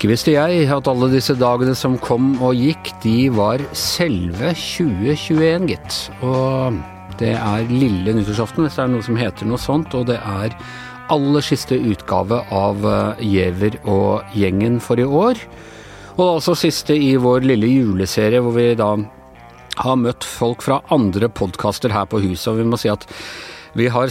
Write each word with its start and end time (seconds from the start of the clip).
Ikke 0.00 0.14
visste 0.14 0.32
jeg 0.32 0.62
at 0.72 0.86
alle 0.88 1.10
disse 1.12 1.34
dagene 1.36 1.74
som 1.76 1.98
kom 2.00 2.30
og 2.40 2.56
gikk, 2.56 2.86
de 3.02 3.26
var 3.36 3.60
selve 3.76 4.54
2021, 4.56 5.66
gitt. 5.68 5.98
Og 6.24 6.78
det 7.20 7.34
er 7.36 7.66
lille 7.68 8.14
nyttårsaften, 8.16 8.64
hvis 8.64 8.78
det 8.78 8.86
er 8.86 8.88
noe 8.94 9.04
som 9.04 9.18
heter 9.20 9.50
noe 9.50 9.60
sånt, 9.60 9.92
og 9.92 10.06
det 10.08 10.16
er 10.16 10.56
aller 11.12 11.44
siste 11.44 11.76
utgave 11.76 12.38
av 12.48 12.80
Gjever 12.80 13.20
Giæver 13.20 13.76
og 13.92 14.32
gjengen 14.32 14.80
for 14.80 14.96
i 14.96 15.04
år. 15.04 15.44
Og 16.14 16.24
altså 16.38 16.56
siste 16.56 16.96
i 16.96 17.12
vår 17.20 17.44
lille 17.52 17.68
juleserie, 17.68 18.40
hvor 18.40 18.56
vi 18.56 18.70
da 18.80 18.94
har 19.84 20.00
møtt 20.00 20.24
folk 20.24 20.64
fra 20.64 20.80
andre 20.96 21.28
podkaster 21.28 21.92
her 21.92 22.08
på 22.08 22.24
huset, 22.24 22.54
og 22.54 22.62
vi 22.62 22.70
må 22.72 22.80
si 22.80 22.88
at 22.88 23.04
vi 23.76 23.92
har 23.92 24.08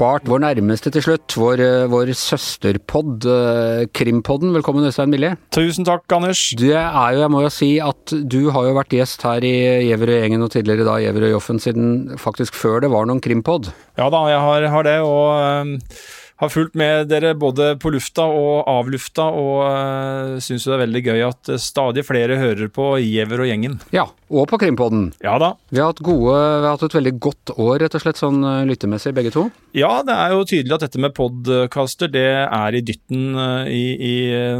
spart 0.00 0.24
vår 0.30 0.40
nærmeste 0.40 0.88
til 0.94 1.02
slutt, 1.04 1.34
vår, 1.36 1.60
eh, 1.60 1.88
vår 1.92 2.14
søsterpod, 2.16 3.26
eh, 3.28 3.84
Krimpodden. 3.92 4.54
Velkommen, 4.54 4.86
Øystein 4.88 5.10
Millie. 5.10 5.36
Tusen 5.52 5.84
takk, 5.84 6.08
Anders. 6.10 6.56
Du 6.56 6.72
er 6.72 7.12
jo, 7.12 7.20
jeg 7.20 7.28
må 7.28 7.42
jo 7.42 7.50
si 7.52 7.78
at 7.78 8.06
du 8.08 8.48
har 8.48 8.64
jo 8.64 8.78
vært 8.78 8.96
gjest 8.96 9.20
her 9.20 9.44
i 9.44 9.84
Gjeverøy-gjengen 9.90 10.42
og 10.42 10.52
tidligere 10.52 10.88
da 10.88 10.96
Gjeverøy-Joffen 11.04 11.60
siden 11.60 12.16
faktisk 12.16 12.56
før 12.56 12.80
det 12.80 12.90
var 12.90 13.04
noen 13.04 13.20
krimpod. 13.20 13.74
Ja 13.98 14.08
da, 14.08 14.24
jeg 14.32 14.40
har, 14.40 14.68
har 14.72 14.82
det, 14.88 15.00
og 15.04 15.36
uh, 15.36 16.00
har 16.40 16.50
fulgt 16.52 16.76
med 16.78 17.10
dere 17.10 17.34
både 17.38 17.74
på 17.80 17.92
lufta 17.92 18.24
og 18.24 18.68
av 18.70 18.88
lufta, 18.92 19.26
og 19.28 19.58
uh, 19.66 20.38
syns 20.42 20.64
det 20.66 20.74
er 20.76 20.82
veldig 20.84 21.02
gøy 21.04 21.24
at 21.26 21.52
stadig 21.60 22.04
flere 22.08 22.38
hører 22.40 22.70
på 22.72 22.94
Giæver 23.02 23.44
og 23.44 23.50
gjengen. 23.50 23.78
Ja, 23.94 24.06
og 24.32 24.48
på 24.50 24.60
Krimpodden. 24.62 25.10
Ja 25.24 25.36
da. 25.42 25.52
Vi 25.68 25.82
har 25.82 25.92
hatt 25.92 26.04
gode, 26.04 26.34
vi 26.34 26.68
har 26.68 26.78
hatt 26.78 26.86
et 26.88 26.96
veldig 26.96 27.14
godt 27.28 27.54
år, 27.56 27.74
rett 27.84 27.98
og 27.98 28.04
slett, 28.04 28.20
sånn 28.20 28.40
uh, 28.46 28.62
lyttemessig, 28.68 29.12
begge 29.16 29.34
to. 29.34 29.48
Ja, 29.76 29.98
det 30.06 30.16
er 30.16 30.36
jo 30.36 30.46
tydelig 30.48 30.78
at 30.78 30.86
dette 30.88 31.02
med 31.02 31.16
podcaster, 31.16 32.10
det 32.12 32.28
er 32.46 32.78
i 32.78 32.84
dytten 32.84 33.28
i, 33.68 33.84
i 34.00 34.14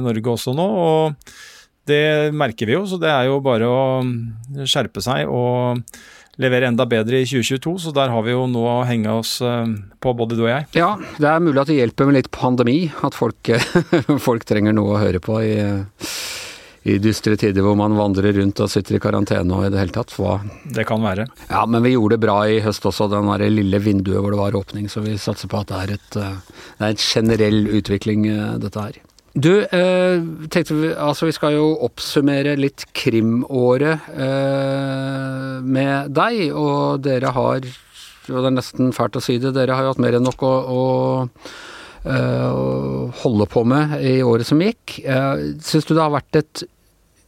Norge 0.05 0.37
også 0.37 0.55
nå. 0.57 0.69
og 0.85 1.33
det 1.89 2.31
merker 2.37 2.69
vi 2.69 2.77
jo, 2.77 2.85
så 2.87 3.01
det 3.01 3.11
er 3.11 3.29
jo 3.31 3.41
bare 3.43 3.67
å 3.67 4.65
skjerpe 4.69 5.03
seg 5.03 5.27
og 5.27 5.81
levere 6.41 6.71
enda 6.71 6.87
bedre 6.89 7.21
i 7.21 7.29
2022, 7.29 7.77
så 7.85 7.95
der 7.97 8.13
har 8.13 8.25
vi 8.27 8.35
jo 8.35 8.47
noe 8.51 8.81
å 8.81 8.87
henge 8.89 9.13
oss 9.21 9.39
eh, 9.45 9.73
på, 10.01 10.15
både 10.17 10.39
du 10.39 10.45
og 10.47 10.53
jeg. 10.53 10.69
Ja, 10.81 10.95
det 11.21 11.29
er 11.31 11.43
mulig 11.45 11.63
at 11.63 11.71
det 11.71 11.81
hjelper 11.81 12.09
med 12.09 12.21
litt 12.21 12.31
pandemi, 12.35 12.79
at 13.05 13.17
folk, 13.17 13.53
folk 14.29 14.47
trenger 14.49 14.77
noe 14.77 14.97
å 14.97 15.03
høre 15.03 15.23
på 15.23 15.41
i, 15.45 15.55
i 16.89 16.97
dystre 17.03 17.37
tider 17.41 17.65
hvor 17.65 17.77
man 17.77 17.97
vandrer 17.99 18.33
rundt 18.39 18.63
og 18.65 18.71
sitter 18.73 18.97
i 18.97 19.03
karantene 19.03 19.57
og 19.57 19.67
i 19.67 19.73
det 19.73 19.83
hele 19.83 19.95
tatt. 19.95 20.15
Hva? 20.17 20.39
Det 20.65 20.87
kan 20.89 21.05
være. 21.05 21.29
Ja, 21.51 21.67
men 21.69 21.85
vi 21.85 21.95
gjorde 21.95 22.17
det 22.17 22.25
bra 22.25 22.39
i 22.49 22.61
høst 22.65 22.89
også, 22.89 23.11
den 23.13 23.29
det 23.43 23.53
lille 23.53 23.83
vinduet 23.85 24.21
hvor 24.21 24.33
det 24.33 24.41
var 24.41 24.59
åpning, 24.63 24.89
så 24.89 25.05
vi 25.05 25.19
satser 25.21 25.51
på 25.53 25.61
at 25.61 25.71
det 25.73 25.83
er 25.83 25.95
et, 25.99 26.19
eh, 26.21 26.65
det 26.81 26.89
er 26.89 26.97
en 26.97 27.05
generell 27.05 27.63
utvikling, 27.81 28.27
eh, 28.33 28.59
dette 28.65 28.89
her. 28.89 29.01
Du, 29.35 29.63
eh, 29.63 30.23
tenkte 30.51 30.75
vi, 30.75 30.89
altså 30.91 31.29
vi 31.29 31.35
skal 31.37 31.55
jo 31.55 31.69
oppsummere 31.87 32.57
litt 32.59 32.83
krimåret 32.99 34.09
eh, 34.11 35.61
med 35.63 36.11
deg, 36.17 36.41
og 36.51 37.05
dere 37.05 37.31
har, 37.37 37.69
og 38.27 38.35
det 38.41 38.49
er 38.51 38.57
nesten 38.57 38.91
fælt 38.97 39.21
å 39.21 39.23
si 39.23 39.39
det, 39.39 39.55
dere 39.55 39.77
har 39.79 39.87
jo 39.87 39.93
hatt 39.95 40.03
mer 40.03 40.19
enn 40.19 40.27
nok 40.27 40.43
å, 40.43 40.51
å, 40.75 40.83
eh, 42.11 43.15
holde 43.23 43.49
på 43.55 43.63
med 43.71 44.01
i 44.03 44.19
året 44.27 44.51
som 44.51 44.67
gikk. 44.67 44.99
Eh, 45.07 45.47
Syns 45.63 45.87
du 45.87 45.95
det 45.95 46.03
har 46.03 46.15
vært 46.19 46.43
et. 46.43 46.67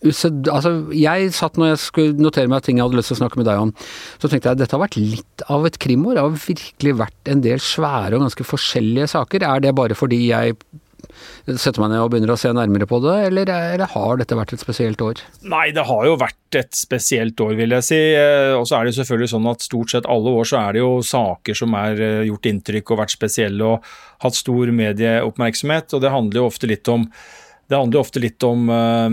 Altså, 0.03 0.75
jeg 0.99 1.31
satt 1.31 1.55
når 1.55 1.77
jeg 1.77 1.83
skulle 1.85 2.19
notere 2.19 2.51
meg 2.51 2.65
ting 2.67 2.81
jeg 2.81 2.89
hadde 2.89 2.99
lyst 2.99 3.13
til 3.13 3.21
å 3.21 3.23
snakke 3.23 3.39
med 3.39 3.47
deg 3.47 3.63
om, 3.63 3.71
så 4.19 4.27
tenkte 4.27 4.51
jeg 4.51 4.57
at 4.57 4.65
dette 4.65 4.75
har 4.75 4.83
vært 4.83 4.99
litt 4.99 5.45
av 5.47 5.71
et 5.71 5.79
krimår. 5.79 6.19
Det 6.19 6.25
har 6.27 6.41
virkelig 6.51 6.99
vært 6.99 7.31
en 7.31 7.45
del 7.47 7.63
svære 7.63 8.19
og 8.19 8.25
ganske 8.27 8.49
forskjellige 8.49 9.13
saker. 9.15 9.47
Er 9.47 9.63
det 9.63 9.77
bare 9.79 9.95
fordi 9.95 10.25
jeg 10.33 10.59
setter 11.59 11.83
meg 11.83 11.93
ned 11.93 12.05
og 12.05 12.11
begynner 12.13 12.35
å 12.35 12.39
se 12.41 12.53
nærmere 12.55 12.89
på 12.89 13.01
det, 13.05 13.17
eller, 13.29 13.53
eller, 13.75 13.91
har 13.93 14.21
dette 14.21 14.39
vært 14.39 14.55
et 14.57 14.63
spesielt 14.63 15.05
år? 15.05 15.23
Nei, 15.49 15.67
det 15.75 15.87
har 15.89 16.07
jo 16.09 16.17
vært 16.21 16.59
et 16.61 16.73
spesielt 16.77 17.41
år, 17.43 17.55
vil 17.59 17.77
jeg 17.79 17.87
si. 17.89 18.01
Og 18.59 18.67
så 18.69 18.79
er 18.79 18.89
det 18.89 18.97
selvfølgelig 18.99 19.33
sånn 19.35 19.51
at 19.53 19.65
stort 19.65 19.95
sett 19.95 20.09
alle 20.11 20.35
år 20.41 20.49
så 20.49 20.61
er 20.63 20.77
det 20.77 20.83
jo 20.83 20.91
saker 21.07 21.59
som 21.63 21.77
er 21.79 22.03
gjort 22.29 22.51
inntrykk 22.53 22.93
og 22.93 23.03
vært 23.05 23.17
spesielle 23.17 23.71
og 23.75 23.93
hatt 24.25 24.39
stor 24.39 24.75
medieoppmerksomhet, 24.83 25.97
og 25.97 26.05
det 26.05 26.13
handler 26.13 26.43
jo 26.43 26.51
ofte 26.51 26.71
litt 26.71 26.89
om 26.93 27.09
det 27.71 27.79
handler 27.79 28.03
ofte 28.03 28.21
litt 28.21 28.43
om 28.45 28.67
uh, 28.69 29.09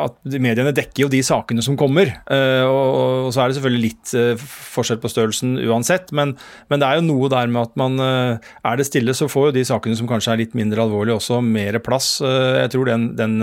at 0.00 0.16
mediene 0.40 0.72
dekker 0.74 1.04
jo 1.04 1.10
de 1.12 1.20
sakene 1.26 1.64
som 1.64 1.76
kommer. 1.78 2.12
Uh, 2.30 2.64
og, 2.64 3.32
så 3.34 3.42
er 3.42 3.50
det 3.50 3.58
selvfølgelig 3.58 3.82
litt 3.84 4.14
uh, 4.16 4.44
forskjell 4.74 5.00
på 5.02 5.10
størrelsen 5.12 5.56
uansett, 5.66 6.12
men, 6.16 6.36
men, 6.70 6.80
det 6.80 6.88
er 6.88 7.00
jo 7.00 7.06
noe 7.08 7.30
der 7.32 7.50
med 7.50 7.68
at 7.68 7.76
man 7.80 7.98
Er 7.98 8.78
det 8.78 8.86
stille, 8.88 9.14
så 9.16 9.28
får 9.30 9.48
jo 9.48 9.56
de 9.56 9.64
sakene 9.66 9.96
som 9.98 10.08
kanskje 10.10 10.32
er 10.32 10.40
litt 10.42 10.56
mindre 10.56 10.82
alvorlige, 10.84 11.18
også 11.18 11.40
mer 11.44 11.78
plass. 11.84 12.16
jeg 12.22 12.70
tror 12.72 12.88
den, 12.88 13.06
den 13.18 13.36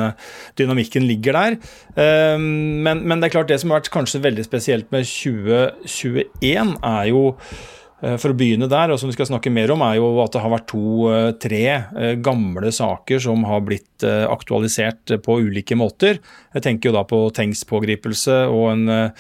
dynamikken 0.59 1.05
ligger 1.07 1.37
der. 1.37 1.57
Men, 1.95 3.03
men, 3.03 3.19
det 3.19 3.29
er 3.29 3.35
klart, 3.35 3.49
det 3.51 3.59
som 3.61 3.71
har 3.71 3.81
vært 3.81 3.91
kanskje 3.93 4.23
veldig 4.23 4.45
spesielt 4.45 4.91
med 4.93 5.07
2021, 5.07 6.75
er 6.81 7.11
jo 7.11 7.23
Eh, 7.33 7.80
for 8.01 8.33
å 8.33 8.37
begynne 8.37 8.69
der, 8.71 8.89
og 8.89 8.97
som 8.97 9.11
vi 9.11 9.15
skal 9.15 9.27
snakke 9.29 9.51
mer 9.53 9.71
om, 9.73 9.83
er 9.85 9.99
jo 9.99 10.09
at 10.23 10.33
det 10.33 10.41
har 10.41 10.53
vært 10.53 10.67
to-tre 10.71 11.61
eh, 11.69 12.15
gamle 12.23 12.71
saker 12.73 13.21
som 13.21 13.45
har 13.49 13.61
blitt 13.67 14.01
aktualisert 14.01 15.13
på 15.21 15.37
ulike 15.45 15.77
måter. 15.77 16.17
Jeg 16.55 16.65
tenker 16.65 16.89
jo 16.89 16.95
da 16.95 17.05
på 17.05 17.19
Tengs 17.37 17.61
pågripelse 17.69 18.43
og 18.49 18.71
en 18.71 19.11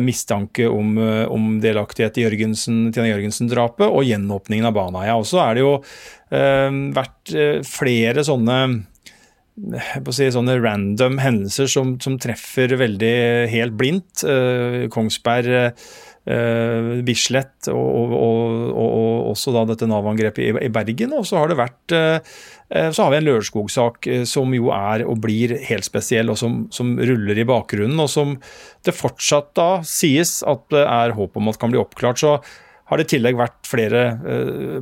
mistanke 0.00 0.64
om, 0.64 0.94
om 1.28 1.58
delaktighet 1.60 2.16
i 2.16 2.24
Jørgensen, 2.24 2.86
Tina 2.88 3.10
Jørgensen-drapet, 3.10 3.84
og 3.84 4.08
gjenåpningen 4.08 4.70
av 4.70 4.78
Baneheia. 4.78 5.18
Og 5.20 5.28
så 5.28 5.42
er 5.44 5.58
det 5.58 5.66
jo 5.66 5.74
eh, 6.32 6.80
vært 6.96 7.34
flere 7.68 8.24
sånne 8.24 8.58
si, 9.54 10.26
sånne 10.34 10.56
random 10.58 11.20
hendelser 11.22 11.68
som, 11.70 11.94
som 12.02 12.18
treffer 12.20 12.74
veldig 12.78 13.14
helt 13.52 13.76
blindt. 13.78 14.24
Eh, 14.26 14.86
Kongsberg 14.92 15.74
Uh, 16.24 17.02
Bislett 17.04 17.68
og, 17.68 17.76
og, 17.76 18.12
og, 18.16 18.70
og, 18.72 19.16
også 19.34 19.52
da 19.52 19.66
dette 19.68 19.84
Nav-angrepet 19.90 20.40
i, 20.40 20.52
i, 20.56 20.70
Bergen. 20.72 21.12
Og 21.12 21.26
så 21.28 21.36
har 21.36 21.50
det 21.52 21.58
vært 21.58 21.92
uh, 21.92 22.38
så 22.96 23.04
har 23.04 23.12
vi 23.12 23.18
en 23.18 23.26
Lørenskog-sak 23.26 24.08
uh, 24.08 24.22
som 24.28 24.54
jo 24.56 24.70
er 24.72 25.04
og 25.04 25.20
blir 25.20 25.52
helt 25.68 25.84
spesiell, 25.84 26.32
og 26.32 26.40
som, 26.40 26.62
som, 26.72 26.94
ruller 26.96 27.36
i 27.36 27.44
bakgrunnen, 27.48 28.00
og 28.00 28.08
som 28.08 28.38
det 28.88 28.96
fortsatt 28.96 29.52
da 29.58 29.68
sies 29.84 30.38
at 30.48 30.64
det 30.72 30.86
er 30.88 31.12
håp 31.18 31.36
om 31.36 31.52
at 31.52 31.60
kan 31.60 31.74
bli 31.74 31.82
oppklart. 31.82 32.24
Så 32.24 32.38
har 32.94 33.02
det 33.02 33.08
i 33.08 33.12
tillegg 33.16 33.38
vært 33.38 33.58
flere 33.66 34.04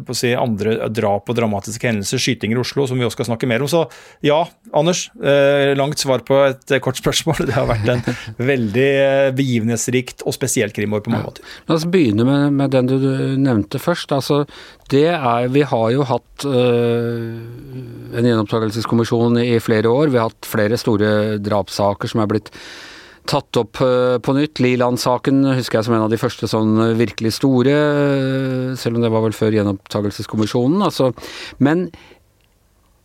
på 0.05 0.13
å 0.13 0.17
si, 0.17 0.35
andre 0.37 0.77
drap 0.93 1.31
og 1.33 1.39
dramatiske 1.39 1.89
hendelser, 1.89 2.21
skytinger 2.21 2.59
i 2.59 2.63
Oslo, 2.63 2.85
som 2.89 3.01
vi 3.01 3.07
også 3.07 3.23
skal 3.23 3.33
snakke 3.33 3.49
mer 3.49 3.65
om. 3.65 3.71
Så 3.71 3.87
ja, 4.25 4.43
Anders. 4.77 5.07
Uh, 5.17 5.73
langt 5.77 6.01
svar 6.01 6.23
på 6.27 6.37
et 6.47 6.75
uh, 6.75 6.81
kort 6.83 6.99
spørsmål. 7.01 7.43
Det 7.49 7.57
har 7.57 7.69
vært 7.69 7.89
en 7.93 8.03
veldig 8.43 8.91
begivenhetsrikt 9.39 10.25
og 10.27 10.37
spesielt 10.37 10.77
krimår 10.77 11.05
på 11.05 11.13
mange 11.13 11.29
måter. 11.29 11.57
La 11.69 11.77
oss 11.77 11.89
begynne 11.89 12.27
med, 12.29 12.53
med 12.61 12.73
den 12.75 12.91
du, 12.91 12.97
nevnte 13.43 13.81
først. 13.83 14.13
Altså, 14.15 14.43
det 14.93 15.09
er, 15.13 15.49
vi 15.53 15.65
har 15.69 15.89
jo 15.95 16.07
hatt 16.09 16.47
en 16.47 18.27
gjenopptakelseskommisjon 18.29 19.39
i 19.43 19.61
flere 19.63 19.91
år. 19.91 20.13
Vi 20.13 20.21
har 20.21 20.31
hatt 20.31 20.49
flere 20.49 20.79
store 20.81 21.39
drapssaker 21.43 22.11
som 22.11 22.23
er 22.25 22.33
blitt 22.33 22.53
tatt 23.29 23.59
opp 23.61 23.81
eh, 23.85 24.17
på 24.23 24.35
nytt. 24.37 24.63
Liland-saken 24.63 25.45
husker 25.59 25.79
jeg 25.81 25.89
som 25.89 25.97
en 25.97 26.07
av 26.07 26.13
de 26.13 26.21
første 26.21 26.49
sånn 26.51 26.75
eh, 26.83 26.97
virkelig 26.99 27.37
store, 27.39 27.77
eh, 27.77 28.73
selv 28.79 28.99
om 28.99 29.05
det 29.05 29.13
var 29.13 29.27
vel 29.27 29.37
før 29.37 29.59
gjenopptakelseskommisjonen. 29.59 30.83
Altså. 30.89 31.13
Men 31.63 31.91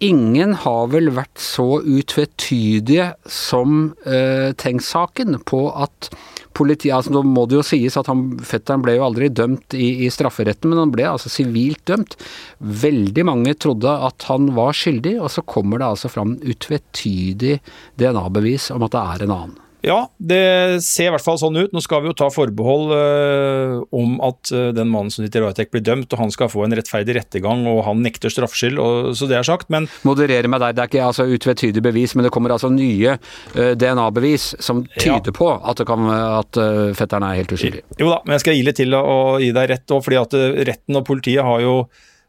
ingen 0.04 0.54
har 0.62 0.90
vel 0.94 1.12
vært 1.16 1.42
så 1.42 1.80
utvetydige 1.82 3.10
som 3.34 3.96
uh, 4.06 4.54
Tengs-saken 4.54 5.40
på 5.50 5.64
at 5.74 6.12
politiet 6.58 6.94
altså 6.94 7.16
Nå 7.16 7.24
må 7.26 7.48
det 7.50 7.58
jo 7.58 7.66
sies 7.66 7.98
at 8.00 8.10
han, 8.10 8.28
fetteren 8.46 8.84
ble 8.86 8.96
jo 8.98 9.08
aldri 9.08 9.30
dømt 9.34 9.74
i, 9.78 10.06
i, 10.06 10.12
strafferetten, 10.14 10.70
men 10.72 10.84
han 10.84 10.94
ble 10.94 11.06
altså 11.10 11.32
sivilt 11.34 11.84
dømt. 11.90 12.18
Veldig 12.62 13.26
mange 13.30 13.58
trodde 13.58 13.94
at 14.10 14.30
han 14.30 14.52
var 14.58 14.78
skyldig, 14.78 15.18
og 15.22 15.32
så 15.34 15.46
kommer 15.46 15.82
det 15.82 15.92
altså 15.92 16.14
fram 16.14 16.38
utvetydig 16.42 17.60
DNA-bevis 18.02 18.72
om 18.78 18.86
at 18.86 18.94
det 18.94 19.06
er 19.06 19.26
en 19.26 19.40
annen. 19.40 19.64
Ja, 19.86 19.98
det 20.18 20.82
ser 20.86 21.10
i 21.10 21.14
hvert 21.14 21.24
fall 21.24 21.38
sånn 21.38 21.58
ut. 21.60 21.74
Nå 21.76 21.82
skal 21.86 22.02
vi 22.02 22.10
jo 22.10 22.16
ta 22.18 22.30
forbehold 22.34 22.94
øh, 22.96 23.76
om 23.94 24.18
at 24.26 24.50
øh, 24.50 24.72
den 24.76 24.90
mannen 24.90 25.14
som 25.14 25.22
sitter 25.22 25.44
i 25.44 25.46
varetekt 25.46 25.74
blir 25.76 25.84
dømt, 25.86 26.10
og 26.14 26.22
han 26.24 26.34
skal 26.34 26.50
få 26.52 26.66
en 26.66 26.74
rettferdig 26.78 27.18
rettergang, 27.20 27.64
og 27.70 27.84
han 27.86 28.02
nekter 28.06 28.34
straffskyld, 28.34 28.82
så 29.18 29.30
det 29.30 29.38
er 29.38 29.48
sagt, 29.48 29.70
men 29.74 29.86
Moderere 30.08 30.50
meg 30.50 30.64
der, 30.64 30.76
det 30.76 30.84
er 30.84 30.92
ikke 30.92 31.06
altså 31.06 31.28
utvetydig 31.30 31.84
bevis, 31.86 32.16
men 32.18 32.26
det 32.26 32.34
kommer 32.34 32.56
altså 32.56 32.72
nye 32.74 33.16
øh, 33.20 33.72
DNA-bevis 33.78 34.50
som 34.64 34.84
tyder 34.98 35.32
ja. 35.32 35.38
på 35.38 35.52
at, 35.54 35.86
kan, 35.88 36.10
at 36.10 36.62
fetteren 36.98 37.30
er 37.30 37.40
helt 37.44 37.54
uskyldig. 37.54 37.86
Jo 38.02 38.12
da, 38.12 38.22
men 38.26 38.38
jeg 38.38 38.46
skal 38.48 38.62
litt 38.68 38.82
til 38.82 38.98
å 38.98 39.38
gi 39.42 39.54
deg 39.56 39.72
rett 39.76 39.94
òg, 39.94 40.04
fordi 40.04 40.22
at 40.24 40.38
retten 40.74 41.00
og 41.00 41.06
politiet 41.08 41.46
har 41.46 41.62
jo 41.64 41.80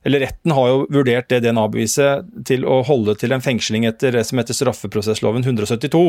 eller 0.06 0.22
Retten 0.22 0.52
har 0.54 0.68
jo 0.70 0.82
vurdert 0.94 1.26
det 1.32 1.40
DNA-beviset 1.42 2.28
til 2.46 2.62
å 2.68 2.78
holde 2.86 3.16
til 3.18 3.34
en 3.34 3.42
fengsling 3.42 3.86
etter 3.88 4.14
det 4.14 4.22
som 4.28 4.38
heter 4.38 4.54
straffeprosessloven 4.54 5.42
172. 5.42 6.02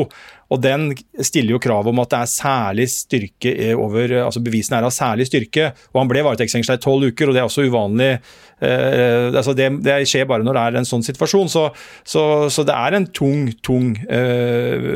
Og 0.50 0.60
Den 0.62 0.92
stiller 1.18 1.56
jo 1.56 1.62
krav 1.62 1.88
om 1.90 1.98
at 2.02 2.12
det 2.12 2.20
er 2.20 2.30
særlig 2.30 2.86
styrke 2.92 3.54
over 3.74 4.14
altså 4.22 4.42
Bevisene 4.44 4.78
er 4.78 4.86
av 4.86 4.94
særlig 4.94 5.26
styrke. 5.26 5.72
og 5.90 6.04
Han 6.04 6.12
ble 6.12 6.22
varetektsfengsla 6.26 6.78
i 6.78 6.84
tolv 6.84 7.10
uker, 7.10 7.28
og 7.28 7.34
det 7.34 7.42
er 7.42 7.48
også 7.50 7.66
uvanlig. 7.66 8.12
Eh, 8.60 9.26
altså 9.34 9.56
det, 9.58 9.68
det, 9.82 9.96
skjer 10.08 10.28
bare 10.30 10.46
når 10.46 10.56
det 10.56 10.62
er 10.62 10.78
en 10.80 10.88
sånn 10.88 11.04
situasjon. 11.04 11.50
Så, 11.50 11.66
så, 12.06 12.24
så 12.52 12.66
det 12.68 12.76
er 12.76 12.96
en 12.96 13.08
tung, 13.10 13.50
tung 13.66 13.90
eh, 14.06 14.86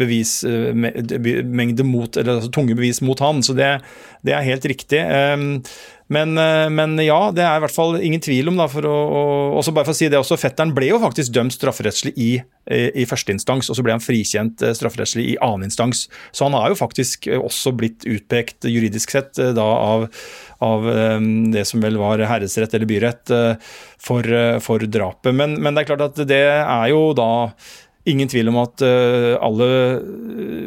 bevismengde 0.00 1.84
eh, 1.84 1.92
mot, 1.92 2.16
eller 2.16 2.38
altså 2.38 2.52
tunge 2.56 2.78
bevis 2.78 3.04
mot 3.04 3.20
han. 3.20 3.44
Så 3.44 3.52
det, 3.58 3.74
det 4.24 4.32
er 4.32 4.48
helt 4.48 4.68
riktig. 4.72 5.04
Eh, 5.04 5.36
men, 6.08 6.38
eh, 6.40 6.66
men, 6.72 6.96
ja, 7.04 7.30
det 7.34 7.44
er 7.44 7.58
i 7.58 7.62
hvert 7.62 7.74
fall 7.74 7.98
ingen 8.00 8.22
tvil 8.24 8.48
om, 8.48 8.56
da, 8.60 8.68
for 8.72 8.86
å, 8.88 8.96
også 9.60 9.74
bare 9.76 9.88
for 9.88 9.96
å 9.96 9.98
si 9.98 10.08
det 10.08 10.20
også, 10.20 10.38
fetteren 10.40 10.72
ble 10.76 10.88
jo 10.88 11.00
faktisk 11.02 11.34
dømt 11.36 11.52
strafferettslig 11.52 12.14
i, 12.16 12.30
i 12.68 13.04
første 13.08 13.34
instans, 13.34 13.68
og 13.68 13.76
så 13.76 13.84
ble 13.84 13.96
han 13.96 14.04
frikjent 14.04 14.64
eh, 14.64 14.74
strafferettslig 14.76 15.26
i 15.34 15.38
annen 15.44 15.68
instans. 15.68 16.06
Så 16.32 16.48
han 16.48 16.56
har 16.56 16.72
jo 16.72 16.78
faktisk 16.80 17.28
også 17.36 17.74
blitt 17.76 18.08
utpekt 18.08 18.68
juridisk 18.68 19.12
sett 19.12 19.40
eh, 19.42 19.52
da 19.56 19.66
av, 19.68 20.08
av 20.64 20.86
det 21.52 21.62
som 21.68 21.82
vel 21.84 22.00
var 22.00 22.24
herresrett 22.26 22.72
eller 22.74 22.88
byrett 22.90 23.30
for, 24.02 24.26
for 24.64 24.82
drapet. 24.90 25.30
Men, 25.36 25.54
men 25.62 25.76
det 25.76 25.84
er 25.84 25.90
klart 25.92 26.02
at 26.08 26.18
det 26.26 26.40
er 26.48 26.88
jo 26.90 27.12
da 27.14 27.28
ingen 28.10 28.30
tvil 28.30 28.50
om 28.52 28.58
at 28.62 28.82
alle, 28.82 29.68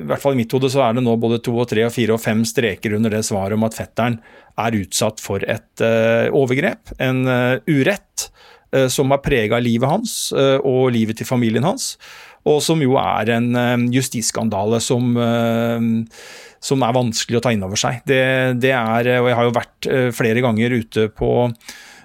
i 0.02 0.06
hvert 0.08 0.22
fall 0.24 0.36
i 0.36 0.42
mitt 0.42 0.54
hode, 0.56 0.70
så 0.72 0.84
er 0.86 0.98
det 0.98 1.04
nå 1.06 1.16
både 1.22 1.42
to 1.44 1.56
og 1.58 1.70
tre 1.72 1.86
og 1.88 1.94
fire 1.96 2.16
og 2.16 2.22
fem 2.24 2.44
streker 2.48 2.96
under 2.98 3.14
det 3.14 3.24
svaret 3.28 3.58
om 3.58 3.66
at 3.68 3.78
fetteren 3.78 4.20
er 4.60 4.78
utsatt 4.82 5.22
for 5.24 5.44
et 5.50 5.84
uh, 5.84 6.28
overgrep, 6.38 6.94
en 7.02 7.24
uh, 7.28 7.58
urett, 7.70 8.30
som 8.88 9.12
har 9.12 9.20
prega 9.20 9.58
livet 9.60 9.84
hans 9.84 10.12
og 10.32 10.94
livet 10.96 11.18
til 11.20 11.28
familien 11.28 11.66
hans. 11.68 11.98
Og 12.48 12.62
som 12.64 12.80
jo 12.80 12.94
er 12.96 13.28
en 13.36 13.84
justisskandale 13.92 14.80
som, 14.80 15.10
som 16.64 16.86
er 16.88 16.96
vanskelig 16.96 17.42
å 17.42 17.44
ta 17.44 17.52
inn 17.52 17.66
over 17.68 17.82
seg. 17.82 18.00
Det, 18.08 18.22
det, 18.64 18.72
er, 18.72 19.10
og 19.20 19.28
Jeg 19.28 19.38
har 19.42 19.50
jo 19.50 19.58
vært 19.58 19.90
flere 20.16 20.46
ganger 20.48 20.78
ute 20.80 21.10
på 21.12 21.34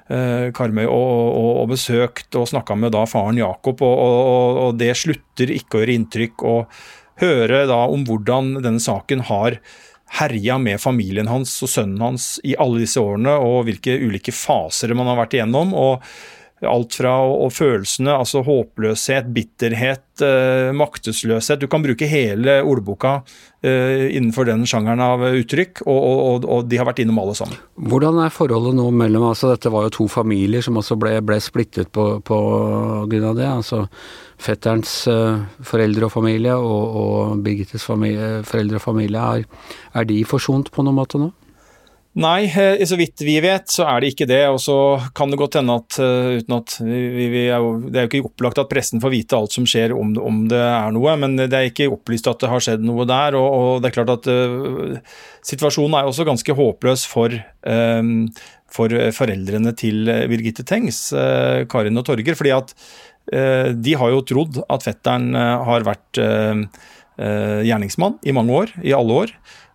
Karmøy 0.07 0.85
og, 0.85 0.93
og, 0.93 1.51
og, 1.63 1.65
besøkt 1.73 2.37
og 2.39 2.47
snakka 2.47 2.77
med 2.79 2.93
da 2.95 3.03
faren 3.11 3.41
Jakob, 3.41 3.83
og, 3.83 3.97
og, 4.63 4.77
det 4.79 4.93
slutter 4.99 5.51
ikke 5.51 5.79
å 5.79 5.83
gjøre 5.83 5.97
inntrykk 5.99 6.47
å 6.47 6.55
høre 7.23 7.65
da 7.67 7.81
om 7.91 8.05
hvordan 8.07 8.61
denne 8.61 8.83
saken 8.83 9.25
har 9.27 9.59
herja 10.21 10.61
med 10.63 10.79
familien 10.79 11.27
hans 11.27 11.57
og 11.65 11.73
sønnen 11.73 12.05
hans 12.05 12.29
i 12.47 12.55
alle 12.63 12.85
disse 12.85 13.03
årene, 13.03 13.35
og 13.43 13.67
hvilke 13.67 13.97
ulike 13.99 14.35
faser 14.35 14.95
man 14.95 15.11
har 15.11 15.19
vært 15.25 15.35
igjennom. 15.39 15.75
og 15.75 16.05
Alt 16.65 16.95
fra 16.97 17.11
og 17.21 17.51
følelsene, 17.53 18.15
altså 18.17 18.41
håpløshet, 18.47 19.27
bitterhet, 19.35 20.07
eh, 20.25 20.71
maktesløshet. 20.73 21.61
Du 21.61 21.69
kan 21.69 21.85
bruke 21.85 22.09
hele 22.09 22.63
ordboka 22.65 23.19
eh, 23.61 24.07
innenfor 24.17 24.49
den 24.49 24.65
sjangeren 24.65 25.03
av 25.05 25.27
uttrykk, 25.29 25.83
og, 25.85 26.01
og, 26.01 26.47
og, 26.49 26.65
de 26.71 26.81
har 26.81 26.89
vært 26.89 27.03
innom 27.05 27.21
alle 27.21 27.37
sammen. 27.37 27.61
Hvordan 27.77 28.23
er 28.25 28.33
forholdet 28.33 28.79
nå 28.79 28.89
mellom 28.89 29.29
altså 29.29 29.53
Dette 29.53 29.73
var 29.75 29.85
jo 29.85 29.97
to 29.99 30.09
familier 30.09 30.65
som 30.65 30.81
også 30.81 30.97
ble, 30.97 31.19
ble 31.29 31.37
splittet 31.45 31.93
på, 31.93 32.09
på 32.25 32.41
grunn 33.11 33.29
av 33.35 33.37
det. 33.37 33.51
altså 33.51 33.85
fetterens 34.41 34.91
uh, 35.09 35.45
foreldre 35.65 36.09
og 36.09 36.13
familie 36.13 36.57
og, 36.57 36.97
og 37.01 37.45
Birgittes 37.45 37.85
familie, 37.89 38.43
foreldre 38.45 38.81
og 38.81 38.85
familie, 38.85 39.21
er, 39.21 39.73
er 39.97 40.09
de 40.09 40.23
forsont 40.29 40.69
på 40.73 40.85
noen 40.85 40.99
måte 40.99 41.21
nå? 41.21 41.31
Nei, 42.17 42.47
eh, 42.49 42.81
så 42.89 42.97
vidt 42.97 43.21
vi 43.21 43.35
vet 43.45 43.69
så 43.69 43.85
er 43.91 44.01
det 44.01 44.15
ikke 44.15 44.29
det. 44.31 44.43
Og 44.49 44.59
så 44.63 44.77
kan 45.17 45.33
det 45.33 45.39
godt 45.41 45.59
hende 45.61 45.77
at 45.77 45.99
uh, 46.01 46.37
uten 46.41 46.57
at 46.57 46.77
vi, 46.81 47.27
vi 47.33 47.43
er 47.45 47.61
jo, 47.61 47.75
Det 47.85 48.01
er 48.01 48.07
jo 48.07 48.11
ikke 48.11 48.31
opplagt 48.31 48.61
at 48.63 48.71
pressen 48.71 49.03
får 49.03 49.13
vite 49.13 49.37
alt 49.37 49.57
som 49.57 49.69
skjer 49.69 49.93
om, 49.97 50.15
om, 50.17 50.45
det 50.49 50.61
er 50.61 50.95
noe, 50.97 51.17
men 51.21 51.37
det 51.39 51.53
er 51.53 51.71
ikke 51.71 51.91
opplyst 51.93 52.31
at 52.33 52.41
det 52.41 52.53
har 52.53 52.65
skjedd 52.65 52.87
noe 52.89 53.05
der. 53.09 53.37
Og, 53.37 53.49
og 53.57 53.83
det 53.85 53.91
er 53.91 53.99
klart 53.99 54.15
at 54.17 54.31
uh, 54.33 55.19
situasjonen 55.45 55.99
er 56.01 56.09
også 56.09 56.29
ganske 56.29 56.57
håpløs 56.57 57.05
for, 57.11 57.37
um, 57.69 58.15
for 58.73 58.97
foreldrene 59.17 59.77
til 59.77 60.09
Birgitte 60.31 60.65
Tengs, 60.67 61.11
Karin 61.71 62.01
og 62.01 62.09
Torger. 62.09 62.39
fordi 62.39 62.57
at 62.57 62.75
Eh, 63.33 63.73
de 63.75 63.97
har 63.99 64.13
jo 64.13 64.23
trodd 64.27 64.61
at 64.71 64.85
fetteren 64.87 65.33
eh, 65.35 65.55
har 65.67 65.87
vært 65.87 66.21
eh, 66.23 66.63
gjerningsmann 67.17 68.19
i 68.29 68.35
mange 68.37 68.53
år, 68.55 68.75
i 68.85 68.93
alle 68.95 69.23
år. 69.25 69.33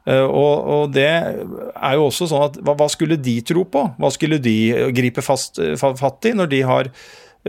Og, 0.10 0.54
og, 0.66 0.84
det 0.96 1.10
er 1.12 1.98
jo 1.98 2.08
også 2.08 2.26
sånn 2.32 2.46
at 2.48 2.56
hva, 2.66 2.74
hva, 2.80 2.88
skulle 2.90 3.20
de 3.22 3.36
tro 3.46 3.62
på? 3.70 3.84
Hva 4.02 4.10
skulle 4.14 4.40
de 4.42 4.90
gripe 4.98 5.22
fast, 5.22 5.62
fatt 5.78 6.26
i 6.26 6.32
når 6.34 6.50
de 6.50 6.62
har 6.66 6.90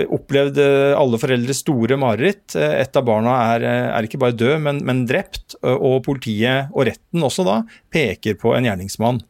opplevd 0.02 0.60
alle 0.96 1.20
foreldres 1.20 1.62
store 1.64 1.96
mareritt? 2.00 2.52
Et 2.56 2.98
av 3.00 3.06
barna 3.08 3.38
er, 3.54 3.64
er 3.96 4.08
ikke 4.08 4.20
bare 4.20 4.36
død, 4.36 4.58
men, 4.66 4.82
men, 4.84 5.06
drept. 5.08 5.56
Og 5.64 6.02
politiet, 6.04 6.68
og 6.76 6.90
retten 6.90 7.24
også 7.24 7.48
da, 7.48 7.62
peker 7.92 8.36
på 8.40 8.52
en 8.56 8.68
gjerningsmann. 8.68 9.22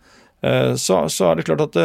Så, 0.75 1.05
så 1.07 1.31
er 1.31 1.39
det 1.39 1.47
klart 1.47 1.63
at 1.69 1.79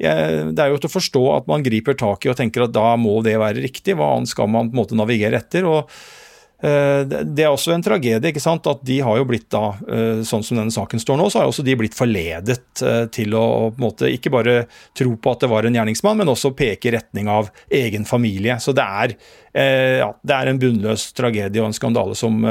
det 0.00 0.62
er 0.62 0.72
jo 0.72 0.80
til 0.80 0.88
å 0.88 0.94
forstå 0.94 1.22
at 1.34 1.48
man 1.50 1.64
griper 1.64 1.96
tak 1.98 2.24
i 2.24 2.30
og 2.32 2.38
tenker 2.38 2.64
at 2.64 2.72
da 2.72 2.94
må 2.96 3.18
det 3.24 3.36
være 3.40 3.60
riktig. 3.60 3.98
Hva 3.98 4.14
annet 4.16 4.32
skal 4.32 4.48
man 4.48 4.70
på 4.70 4.76
en 4.76 4.80
måte 4.80 4.98
navigere 4.98 5.40
etter? 5.42 5.68
og 5.68 5.82
eh, 5.84 6.19
det 6.60 7.44
er 7.44 7.48
også 7.48 7.72
en 7.72 7.84
tragedie 7.84 8.32
ikke 8.32 8.42
sant, 8.42 8.66
at 8.68 8.82
de 8.84 8.98
har 9.04 9.16
jo 9.16 9.26
blitt 9.28 9.46
da, 9.52 9.72
eh, 9.88 10.20
sånn 10.26 10.42
som 10.44 10.58
denne 10.58 10.74
saken 10.74 11.00
står 11.00 11.16
nå, 11.16 11.28
så 11.32 11.40
har 11.40 11.48
også 11.48 11.64
de 11.64 11.76
blitt 11.80 11.96
forledet 11.96 12.82
eh, 12.84 13.04
til 13.14 13.36
å 13.38 13.44
på 13.70 13.80
en 13.80 13.86
måte 13.86 14.10
ikke 14.12 14.32
bare 14.34 14.56
tro 14.96 15.14
på 15.16 15.32
at 15.32 15.46
det 15.46 15.50
var 15.52 15.68
en 15.68 15.78
gjerningsmann, 15.78 16.20
men 16.20 16.32
også 16.32 16.52
peke 16.56 16.90
i 16.90 16.94
retning 16.98 17.30
av 17.32 17.48
egen 17.80 18.04
familie. 18.08 18.58
Så 18.60 18.74
det 18.76 18.84
er, 18.84 19.16
ja, 19.50 20.10
det 20.22 20.36
er 20.36 20.50
en 20.50 20.60
bunnløs 20.60 21.08
tragedie 21.16 21.62
og 21.62 21.70
en 21.70 21.76
skandale 21.76 22.14
som 22.18 22.44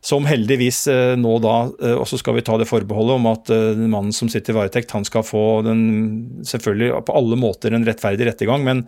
som 0.00 0.26
heldigvis 0.28 0.84
eh, 0.92 1.14
nå 1.18 1.34
da, 1.42 1.54
også 1.68 1.98
og 1.98 2.06
så 2.08 2.18
skal 2.20 2.36
vi 2.36 2.44
ta 2.46 2.54
det 2.60 2.68
forbeholdet 2.70 3.16
om 3.18 3.26
at 3.32 3.50
eh, 3.52 3.80
mannen 3.90 4.14
som 4.14 4.30
sitter 4.30 4.54
i 4.54 4.58
varetekt, 4.60 4.94
han 4.94 5.06
skal 5.06 5.24
få 5.26 5.60
den 5.66 5.80
selvfølgelig 6.46 7.02
på 7.08 7.16
alle 7.18 7.38
måter 7.40 7.74
en 7.74 7.86
rettferdig 7.86 8.28
rettergang, 8.30 8.62
men, 8.66 8.84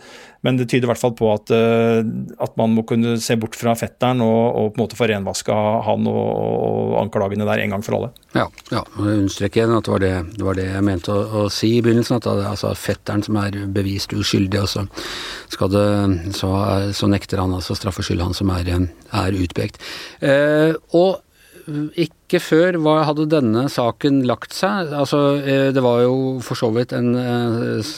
men 0.46 0.60
det 0.60 0.68
tyder 0.70 0.86
i 0.86 0.90
hvert 0.92 1.02
fall 1.02 1.16
på 1.18 1.32
at, 1.34 1.50
at, 1.50 2.54
man 2.60 2.74
må 2.76 2.84
kunne 2.88 3.16
se 3.22 3.36
bort 3.40 3.58
fra 3.58 3.74
fetteren 3.78 4.22
og, 4.24 4.40
og 4.60 4.70
på 4.70 4.80
en 4.80 4.84
måte 4.84 4.98
få 4.98 5.08
renvaska 5.10 5.56
han 5.86 6.06
og, 6.10 6.22
og, 6.30 6.94
anklagene 7.00 7.46
der 7.48 7.64
en 7.64 7.74
gang 7.74 7.84
for 7.84 7.98
alle. 7.98 8.12
Ja, 8.36 8.46
ja 8.70 8.84
jeg 8.84 9.24
understreker 9.24 9.62
igjen 9.62 9.76
at 9.76 9.88
det 9.88 9.94
var 9.94 10.04
det, 10.04 10.14
det 10.36 10.46
var 10.46 10.58
det, 10.58 10.68
jeg 10.70 10.86
mente 10.86 11.14
å, 11.14 11.26
å, 11.42 11.44
si 11.52 11.72
i 11.76 11.82
begynnelsen, 11.84 12.20
at 12.20 12.30
altså 12.30 12.72
fetteren 12.78 13.24
som 13.26 13.38
er 13.42 13.58
bevist 13.74 14.14
uskyldig, 14.14 14.62
og 14.62 14.70
så, 14.70 14.86
det, 15.74 15.86
så, 16.38 16.52
så 16.96 17.10
nekter 17.10 17.42
han 17.42 17.54
altså 17.56 17.76
straffskyld, 17.78 18.22
han 18.22 18.36
som 18.36 18.52
er, 18.54 18.70
er 18.70 19.40
utpekt. 19.40 19.80
Eh, 20.22 20.72
og 20.96 20.99
ikke 21.98 22.40
før 22.42 22.78
var, 22.84 23.04
hadde 23.08 23.28
denne 23.30 23.64
saken 23.72 24.20
lagt 24.28 24.54
seg. 24.56 24.92
Altså, 24.96 25.20
eh, 25.40 25.68
det 25.74 25.82
var 25.84 26.02
jo 26.04 26.16
for 26.44 26.58
så 26.58 26.70
vidt 26.74 26.94
en 26.96 27.12
uh, 27.16 27.92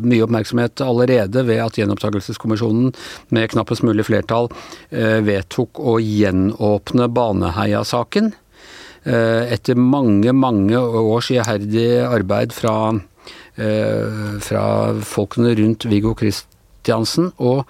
mye 0.00 0.24
oppmerksomhet 0.26 0.82
allerede 0.84 1.44
ved 1.48 1.62
at 1.64 1.78
Gjenopptakelseskommisjonen 1.80 2.92
med 3.34 3.50
knappest 3.52 3.84
mulig 3.86 4.06
flertall 4.08 4.50
vedtok 4.90 5.80
å 5.80 5.96
gjenåpne 6.02 7.08
Baneheia-saken. 7.12 8.32
Etter 9.06 9.78
mange, 9.78 10.32
mange 10.34 10.78
års 10.78 11.28
iherdig 11.30 12.00
arbeid 12.02 12.54
fra, 12.56 12.74
fra 14.42 14.64
folkene 15.06 15.54
rundt 15.60 15.86
Viggo 15.86 16.16
Kristiansen. 16.18 17.30
og 17.38 17.62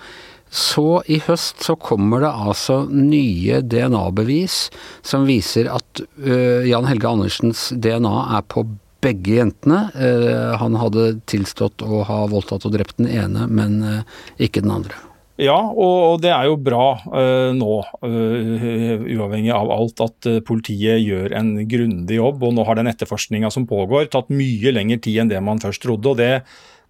så 0.56 1.02
i 1.12 1.18
høst 1.26 1.60
så 1.66 1.76
kommer 1.76 2.24
det 2.24 2.32
altså 2.32 2.80
nye 2.88 3.60
DNA-bevis 3.60 4.58
som 5.04 5.26
viser 5.28 5.68
at 5.72 6.02
uh, 6.24 6.64
Jan 6.64 6.88
Helge 6.88 7.10
Andersens 7.10 7.68
DNA 7.76 8.14
er 8.38 8.46
på 8.48 8.64
begge 9.04 9.36
jentene. 9.36 9.86
Uh, 9.92 10.56
han 10.56 10.78
hadde 10.80 11.18
tilstått 11.28 11.84
å 11.84 12.00
ha 12.08 12.22
voldtatt 12.32 12.64
og 12.64 12.72
drept 12.78 12.96
den 12.96 13.10
ene, 13.12 13.44
men 13.52 13.82
uh, 13.84 14.24
ikke 14.40 14.64
den 14.64 14.78
andre. 14.78 14.96
Ja, 15.36 15.56
og 15.68 16.22
det 16.24 16.30
er 16.32 16.46
jo 16.48 16.56
bra 16.56 16.94
uh, 16.96 17.52
nå, 17.52 17.72
uh, 18.00 19.02
uavhengig 19.04 19.52
av 19.52 19.68
alt, 19.74 20.00
at 20.00 20.28
uh, 20.30 20.38
politiet 20.44 21.02
gjør 21.04 21.34
en 21.36 21.50
grundig 21.68 22.16
jobb. 22.16 22.46
Og 22.48 22.54
nå 22.56 22.64
har 22.64 22.78
den 22.78 22.88
etterforskninga 22.88 23.50
som 23.52 23.68
pågår, 23.68 24.08
tatt 24.12 24.32
mye 24.32 24.72
lengre 24.72 24.96
tid 25.04 25.20
enn 25.20 25.34
det 25.34 25.42
man 25.44 25.60
først 25.60 25.84
trodde. 25.84 26.14
og 26.14 26.16
det 26.22 26.46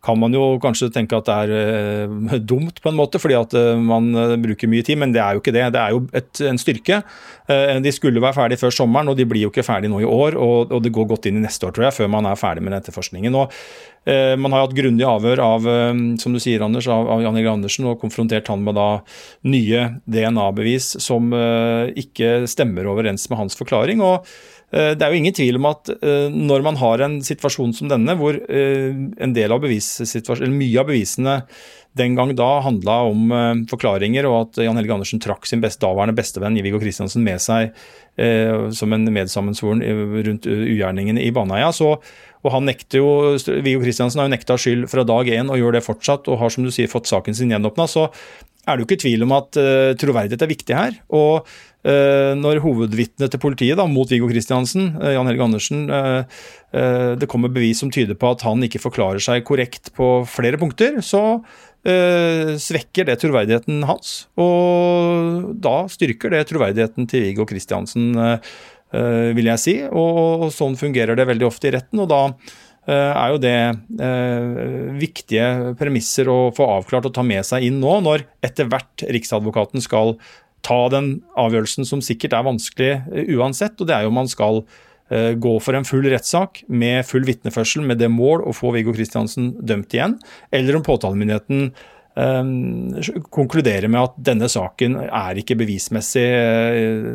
kan 0.07 0.19
man 0.21 0.35
jo 0.35 0.57
kanskje 0.63 0.89
tenke 0.95 1.19
at 1.19 1.27
det 1.27 1.37
er 1.37 2.07
uh, 2.07 2.37
dumt, 2.53 2.79
på 2.83 2.93
en 2.93 2.99
måte, 2.99 3.21
fordi 3.23 3.39
at 3.39 3.57
uh, 3.59 3.75
man 3.81 4.13
uh, 4.15 4.37
bruker 4.41 4.71
mye 4.71 4.87
tid, 4.87 5.01
men 5.03 5.15
det 5.15 5.23
er 5.23 5.35
jo 5.35 5.43
ikke 5.43 5.55
det. 5.57 5.67
Det 5.75 5.83
er 5.83 5.97
jo 5.97 6.05
et, 6.15 6.31
en 6.47 6.61
styrke. 6.61 7.03
de 7.47 7.91
skulle 7.95 8.23
være 8.23 8.35
ferdig 8.35 8.57
før 8.59 8.73
sommeren, 8.75 9.09
og 9.11 9.19
de 9.19 9.27
blir 9.29 9.45
jo 9.45 9.51
ikke 9.53 9.67
ferdig 9.67 9.91
nå 9.91 10.01
i 10.03 10.09
år. 10.09 10.35
Og, 10.35 10.73
og, 10.73 10.81
det 10.83 10.91
går 10.95 11.07
godt 11.13 11.29
inn 11.31 11.39
i 11.39 11.45
neste 11.45 11.69
år, 11.69 11.77
tror 11.77 11.89
jeg, 11.89 11.97
før 12.01 12.11
man 12.11 12.27
er 12.27 12.39
ferdig 12.39 12.65
med 12.67 12.75
etterforskningen. 12.81 13.37
Og, 13.39 13.53
man 14.07 14.55
har 14.55 14.61
hatt 14.63 14.75
grundig 14.77 15.03
avhør 15.03 15.41
av 15.43 15.65
som 16.23 16.35
du 16.35 16.39
sier, 16.39 16.63
Anders, 16.63 16.87
av, 16.87 17.09
av 17.11 17.25
Jan 17.25 17.39
Egil 17.41 17.49
Andersen 17.51 17.89
og 17.91 17.97
konfrontert 17.99 18.47
han 18.53 18.63
med 18.63 18.77
da 18.79 19.01
nye 19.51 19.81
DNA-bevis 20.07 20.93
som 21.03 21.35
ikke 21.91 22.45
stemmer 22.47 22.87
overens 22.93 23.27
med 23.33 23.41
hans 23.41 23.59
forklaring. 23.59 24.05
og 24.07 24.23
det 24.75 24.99
er 24.99 25.13
jo 25.13 25.19
ingen 25.21 25.35
tvil 25.37 25.61
om 25.61 25.69
at 25.71 25.91
når 26.35 26.65
man 26.67 26.79
har 26.81 27.05
en 27.07 27.21
situasjon 27.25 27.75
som 27.77 27.91
denne, 27.91 28.17
hvor 28.19 28.35
en 28.51 29.35
del 29.37 29.55
av 29.55 29.63
eller 29.67 30.55
mye 30.55 30.81
av 30.83 30.89
bevisene 30.91 31.37
den 31.97 32.17
gang 32.19 32.35
da 32.37 32.49
handla 32.61 32.97
om 33.09 33.31
forklaringer, 33.71 34.27
og 34.29 34.37
at 34.41 34.59
Jan 34.67 34.77
Helge 34.77 34.97
Andersen 34.99 35.23
trakk 35.23 35.47
sin 35.49 35.63
best, 35.63 35.81
daværende 35.81 36.17
bestevenn 36.19 36.59
Viggo 36.67 36.83
Kristiansen 36.83 37.25
med 37.25 37.41
seg 37.41 37.79
som 38.77 38.93
en 38.93 39.07
medsammensvoren 39.15 39.85
rundt 40.27 40.51
ugjerningene 40.51 41.23
i 41.25 41.33
Baneheia, 41.33 41.71
så 41.73 41.95
og 42.47 42.53
han 42.55 42.69
nekter 42.69 43.01
jo, 43.01 43.09
Viggo 43.65 43.81
Kristiansen 43.83 44.21
har 44.21 44.29
jo 44.29 44.35
nekta 44.37 44.55
skyld 44.61 44.85
fra 44.93 45.03
dag 45.09 45.27
én 45.35 45.49
og 45.51 45.59
gjør 45.59 45.79
det 45.79 45.87
fortsatt, 45.87 46.29
og 46.31 46.39
har 46.39 46.53
som 46.53 46.67
du 46.67 46.71
sier 46.71 46.91
fått 46.91 47.09
saken 47.11 47.35
sin 47.35 47.51
gjenåpna. 47.51 47.89
Så 47.91 48.05
er 48.67 48.77
det 48.77 48.83
jo 48.83 48.89
ikke 48.89 49.03
tvil 49.05 49.25
om 49.27 49.35
at 49.37 49.59
uh, 49.61 49.95
troverdighet 49.99 50.43
er 50.43 50.51
viktig 50.51 50.77
her. 50.77 50.99
Og 51.15 51.47
uh, 51.47 52.33
når 52.39 52.63
hovedvitnet 52.65 53.33
til 53.33 53.43
politiet 53.43 53.79
da, 53.79 53.87
mot 53.91 54.11
Viggo 54.11 54.29
Kristiansen, 54.31 54.91
uh, 54.99 55.13
Jan 55.15 55.31
Helge 55.31 55.47
Andersen, 55.47 55.87
det 57.17 57.29
kommer 57.31 57.49
bevis 57.49 57.79
som 57.81 57.89
tyder 57.95 58.19
på 58.19 58.29
at 58.35 58.43
han 58.45 58.61
ikke 58.67 58.83
forklarer 58.83 59.23
seg 59.23 59.47
korrekt 59.49 59.89
på 59.97 60.27
flere 60.29 60.59
punkter, 60.61 60.99
så 61.01 61.39
svekker 61.87 63.07
det 63.07 63.15
troverdigheten 63.23 63.87
hans. 63.89 64.27
Og 64.43 65.55
da 65.63 65.87
styrker 65.89 66.35
det 66.35 66.43
troverdigheten 66.51 67.07
til 67.09 67.23
Viggo 67.29 67.47
Kristiansen. 67.49 68.11
Vil 69.39 69.49
jeg 69.49 69.63
si. 69.63 69.77
Og, 69.87 70.51
sånn 70.53 70.77
fungerer 70.77 71.17
det 71.17 71.29
veldig 71.31 71.47
ofte 71.49 71.71
i 71.71 71.73
retten. 71.79 72.03
og 72.03 72.11
da 72.13 72.21
er 72.95 73.33
jo 73.33 73.39
det 73.43 73.57
eh, 74.07 74.97
viktige 75.01 75.75
premisser 75.79 76.31
å 76.31 76.53
få 76.55 76.69
avklart 76.79 77.09
og 77.11 77.15
ta 77.17 77.25
med 77.27 77.47
seg 77.47 77.67
inn 77.67 77.81
nå, 77.83 77.99
når 78.07 78.27
etter 78.47 78.71
hvert 78.71 79.07
Riksadvokaten 79.17 79.83
skal 79.85 80.15
ta 80.67 80.81
den 80.91 81.21
avgjørelsen 81.39 81.87
som 81.89 82.03
sikkert 82.03 82.35
er 82.35 82.47
vanskelig 82.47 82.93
uansett, 83.37 83.79
og 83.79 83.89
det 83.89 83.97
er 83.97 84.07
jo 84.07 84.11
om 84.11 84.21
man 84.23 84.31
skal 84.31 84.65
gå 85.07 85.51
for 85.63 85.79
en 85.79 85.85
full 85.87 86.03
rettssak 86.11 86.65
med 86.67 87.07
full 87.07 87.23
vitneførsel 87.23 87.85
med 87.87 88.01
det 88.03 88.09
mål 88.11 88.41
å 88.43 88.55
få 88.57 88.73
Viggo 88.75 88.91
Kristiansen 88.97 89.53
dømt 89.63 89.95
igjen, 89.95 90.17
eller 90.51 90.81
om 90.81 90.83
påtalemyndigheten 90.83 91.69
Ehm, 92.17 92.97
konkluderer 93.29 93.91
med 93.93 94.01
at 94.01 94.15
denne 94.31 94.49
saken 94.49 94.97
er 95.05 95.37
ikke 95.37 95.59
bevismessig 95.61 96.25
eh, 96.25 97.11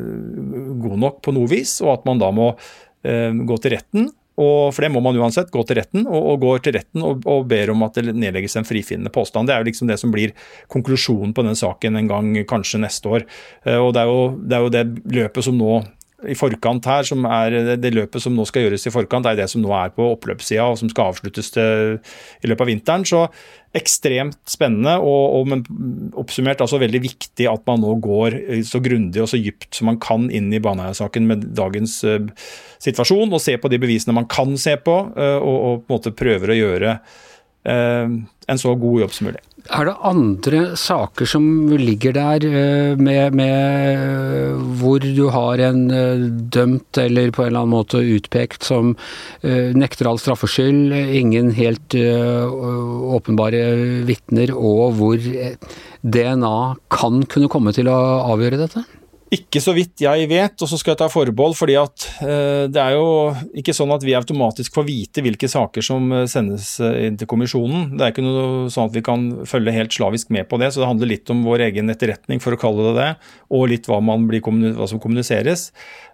god 0.83 0.97
nok 1.01 1.21
på 1.25 1.33
noe 1.33 1.49
vis, 1.49 1.79
og 1.81 1.95
at 1.95 2.09
man 2.09 2.21
da 2.21 2.31
må 2.35 2.53
gå 3.01 3.55
til 3.57 3.73
retten. 3.73 4.03
Og 4.41 4.73
for 4.73 4.85
det 4.85 4.91
må 4.93 5.01
man 5.03 5.17
uansett 5.19 5.51
gå 5.53 5.63
til 5.67 5.77
retten, 5.77 6.05
og, 6.07 6.33
og 6.33 6.43
går 6.45 6.65
til 6.65 6.77
retten 6.79 7.05
og, 7.05 7.25
og, 7.29 7.45
ber 7.51 7.73
om 7.73 7.85
at 7.85 7.99
det 7.99 8.15
nedlegges 8.15 8.57
en 8.57 8.67
frifinnende 8.67 9.13
påstand. 9.13 9.49
Det 9.49 9.55
er 9.55 9.63
jo 9.63 9.69
liksom 9.69 9.91
det 9.91 9.99
som 10.01 10.13
blir 10.13 10.35
konklusjonen 10.71 11.35
på 11.37 11.45
den 11.45 11.57
saken 11.59 11.99
en 11.99 12.11
gang 12.11 12.33
kanskje 12.49 12.81
neste 12.81 13.11
år. 13.11 13.27
Eh, 13.65 13.77
og 13.77 13.93
det 13.95 14.03
er 14.03 14.11
jo 14.11 14.21
det, 14.41 14.57
er 14.57 14.65
jo 14.65 14.75
det 14.77 14.85
løpet 15.21 15.47
som 15.47 15.59
nå 15.59 15.81
i 16.29 16.35
forkant 16.37 16.85
her, 16.85 17.05
som 17.07 17.25
er 17.25 17.77
det 17.81 17.93
løpet 17.95 18.23
som 18.23 18.35
nå 18.35 18.45
skal 18.49 18.67
gjøres 18.67 18.85
i 18.87 18.93
forkant, 18.93 19.25
er 19.29 19.39
det 19.39 19.47
som 19.51 19.63
nå 19.63 19.71
er 19.77 19.93
på 19.95 20.11
oppløpssida 20.15 20.67
og 20.69 20.77
som 20.81 20.91
skal 20.91 21.11
avsluttes 21.13 21.51
til, 21.55 21.97
i 22.41 22.51
løpet 22.51 22.65
av 22.65 22.71
vinteren. 22.71 23.07
Så 23.07 23.23
ekstremt 23.77 24.39
spennende 24.51 24.97
og, 24.99 25.47
og 25.55 26.19
oppsummert 26.19 26.61
altså 26.63 26.81
veldig 26.81 27.01
viktig 27.05 27.47
at 27.47 27.63
man 27.69 27.79
nå 27.83 27.95
går 28.03 28.37
så 28.67 28.81
grundig 28.83 29.23
og 29.23 29.29
så 29.31 29.39
dypt 29.39 29.79
som 29.79 29.87
man 29.87 29.99
kan 30.03 30.27
inn 30.27 30.51
i 30.51 30.59
Baneheia-saken 30.63 31.29
med 31.29 31.45
dagens 31.55 32.01
uh, 32.03 32.27
situasjon, 32.83 33.31
og 33.31 33.43
se 33.43 33.55
på 33.61 33.71
de 33.71 33.79
bevisene 33.81 34.15
man 34.17 34.27
kan 34.31 34.57
se 34.59 34.75
på, 34.83 34.97
uh, 35.15 35.37
og, 35.39 35.57
og, 35.57 35.83
på 35.85 35.87
en 35.87 35.97
måte 35.97 36.15
prøver 36.17 36.51
å 36.51 36.59
gjøre 36.59 36.95
en 37.65 38.59
så 38.59 38.75
god 38.75 39.03
jobb 39.03 39.13
som 39.13 39.27
mulig. 39.29 39.41
Er 39.69 39.85
det 39.85 39.93
andre 40.07 40.61
saker 40.79 41.27
som 41.29 41.43
ligger 41.77 42.15
der 42.15 42.45
eh, 42.47 42.97
med, 42.97 43.35
med, 43.37 44.63
hvor 44.79 45.03
du 45.03 45.27
har 45.29 45.61
en 45.67 45.83
eh, 45.93 46.23
dømt 46.55 46.97
eller 46.97 47.29
på 47.31 47.43
en 47.43 47.51
eller 47.51 47.61
annen 47.61 47.75
måte 47.75 48.01
utpekt 48.01 48.65
som 48.65 48.95
eh, 49.45 49.69
nekter 49.77 50.09
all 50.09 50.19
straffskyld, 50.21 50.95
ingen 51.13 51.51
helt 51.53 51.93
åpenbare 51.93 53.61
vitner, 54.07 54.53
og 54.55 54.97
hvor 54.97 55.29
DNA 56.01 56.57
kan 56.91 57.21
kunne 57.29 57.51
komme 57.51 57.75
til 57.75 57.91
å 57.91 57.99
avgjøre 58.33 58.63
dette? 58.63 58.85
Ikke 59.31 59.61
så 59.63 59.71
vidt 59.71 60.01
jeg 60.03 60.27
vet, 60.27 60.59
og 60.59 60.67
så 60.67 60.75
skal 60.75 60.91
jeg 60.91 60.99
ta 60.99 61.07
forbehold, 61.07 61.53
fordi 61.55 61.77
at 61.79 62.03
eh, 62.19 62.65
det 62.67 62.81
er 62.81 62.97
jo 62.97 63.05
ikke 63.61 63.75
sånn 63.77 63.93
at 63.95 64.03
vi 64.03 64.17
automatisk 64.17 64.75
får 64.75 64.83
vite 64.89 65.23
hvilke 65.23 65.47
saker 65.47 65.85
som 65.87 66.09
eh, 66.11 66.25
sendes 66.27 66.73
eh, 66.83 67.05
inn 67.07 67.15
til 67.15 67.29
kommisjonen. 67.31 67.93
Det 67.95 68.03
er 68.03 68.11
ikke 68.11 68.25
noe 68.25 68.67
sånn 68.73 68.91
at 68.91 68.97
vi 68.97 69.05
kan 69.07 69.29
følge 69.47 69.75
helt 69.77 69.95
slavisk 69.95 70.33
med 70.35 70.49
på 70.51 70.59
det, 70.59 70.73
så 70.73 70.83
det 70.83 70.89
handler 70.89 71.13
litt 71.13 71.31
om 71.31 71.45
vår 71.47 71.63
egen 71.69 71.93
etterretning, 71.93 72.43
for 72.43 72.57
å 72.57 72.59
kalle 72.59 72.89
det 72.89 72.95
det, 72.99 73.09
og 73.55 73.69
litt 73.71 73.87
hva, 73.87 74.01
hva 74.03 74.91
som 74.91 74.99
kommuniseres. 74.99 75.69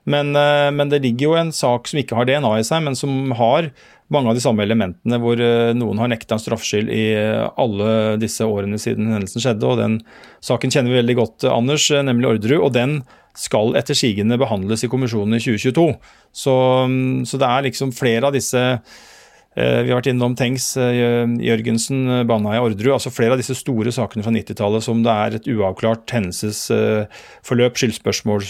Men, 0.08 0.36
eh, 0.38 0.70
men, 0.72 0.94
det 0.94 1.02
ligger 1.04 1.32
jo 1.32 1.38
en 1.42 1.52
sak 1.52 1.90
som 1.90 2.00
ikke 2.00 2.16
har 2.16 2.30
DNA 2.30 2.54
i 2.60 2.66
seg, 2.70 2.86
men 2.86 2.96
som 2.96 3.34
har 3.36 3.74
mange 4.14 4.32
av 4.32 4.38
de 4.38 4.44
samme 4.44 4.64
elementene, 4.64 5.20
hvor 5.22 5.42
eh, 5.44 5.74
noen 5.78 6.00
har 6.02 6.12
nekta 6.12 6.40
straffskyld 6.40 6.92
i 6.94 7.06
eh, 7.18 7.44
alle 7.60 8.18
disse 8.22 8.46
årene 8.48 8.80
siden 8.82 9.12
hendelsen 9.12 9.44
skjedde. 9.44 9.68
og 9.68 9.82
Den 9.82 10.00
saken 10.46 10.74
kjenner 10.74 10.94
vi 10.94 11.02
veldig 11.02 11.18
godt, 11.20 11.48
Anders, 11.52 11.90
nemlig 11.92 12.36
Orderud. 12.36 12.62
og 12.70 12.74
den 12.78 13.02
skal 13.38 13.76
etter 13.78 13.94
sigende 13.94 14.40
behandles 14.42 14.82
i 14.84 14.90
kommisjonen 14.90 15.38
i 15.38 15.44
2022. 15.44 15.92
Så, 16.34 16.56
mm, 16.90 17.28
så 17.30 17.38
det 17.38 17.52
er 17.52 17.68
liksom 17.68 17.94
flere 17.94 18.32
av 18.32 18.34
disse 18.34 18.64
Eh, 18.64 19.17
vi 19.58 19.90
har 19.90 19.98
vært 19.98 20.12
innom 20.12 20.36
Tengs, 20.38 20.66
eh, 20.78 21.26
Jørgensen, 21.42 22.04
eh, 22.14 22.24
Baneheia, 22.30 22.62
Orderud. 22.62 22.94
Altså 22.94 23.10
flere 23.10 23.34
av 23.34 23.40
disse 23.42 23.56
store 23.58 23.90
sakene 23.90 24.22
fra 24.22 24.34
90-tallet 24.36 24.84
som 24.86 25.02
det 25.02 25.14
er 25.14 25.38
et 25.38 25.48
uavklart 25.50 26.06
hendelsesforløp. 26.14 27.80
Skyldspørsmål, 27.82 28.46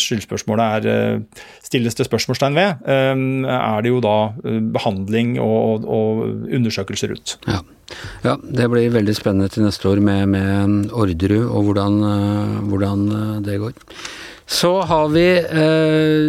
skyldspørsmålet 0.00 0.88
er 0.88 1.22
stilles 1.64 1.96
det 1.96 2.08
spørsmålstegn 2.08 2.58
ved. 2.58 2.84
Er 2.84 3.80
det 3.84 3.92
jo 3.92 4.02
da 4.04 4.16
behandling 4.74 5.38
og, 5.40 5.86
og 5.88 6.26
undersøkelser 6.52 7.14
rundt. 7.14 7.38
Ja. 7.48 7.62
ja. 8.26 8.36
det 8.36 8.68
blir 8.72 8.92
veldig 8.92 9.16
spennende 9.16 9.48
til 9.48 9.64
neste 9.64 9.88
år 9.88 10.02
med, 10.04 10.28
med 10.34 10.92
Orderud 10.92 11.48
og 11.48 11.70
hvordan, 11.70 11.98
hvordan 12.68 13.08
det 13.44 13.58
går. 13.64 13.74
Så 14.44 14.76
har 14.84 15.08
vi 15.08 15.26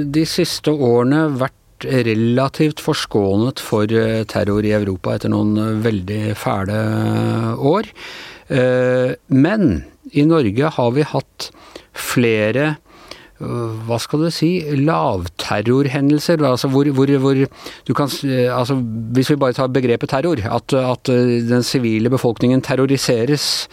de 0.07 0.25
siste 0.29 0.71
årene 0.71 1.27
vært 1.35 1.59
relativt 2.05 2.81
forskånet 2.83 3.61
for 3.63 3.89
eh, 3.91 4.23
terror 4.29 4.65
i 4.65 4.73
Europa 4.77 5.15
etter 5.15 5.31
noen 5.33 5.55
eh, 5.61 5.75
veldig 5.85 6.23
fæle 6.39 6.79
eh, 6.79 7.67
år. 7.75 7.91
Men 9.33 9.63
i 10.13 10.21
Norge 10.29 10.69
har 10.75 10.89
vi 10.93 11.05
hatt 11.09 11.47
flere 11.97 12.75
hva 13.39 13.97
skal 13.99 14.21
du 14.21 14.27
si, 14.29 14.51
lavterrorhendelser. 14.85 16.43
Altså 16.45 16.69
hvor, 16.69 16.85
hvor, 16.93 17.09
hvor 17.23 17.39
du 17.41 17.91
kan 17.97 18.11
altså 18.53 18.77
Hvis 19.17 19.31
vi 19.33 19.39
bare 19.41 19.57
tar 19.57 19.73
begrepet 19.73 20.13
terror, 20.13 20.43
at, 20.45 20.77
at 20.77 21.09
den 21.49 21.65
sivile 21.65 22.13
befolkningen 22.13 22.61
terroriseres 22.61 23.65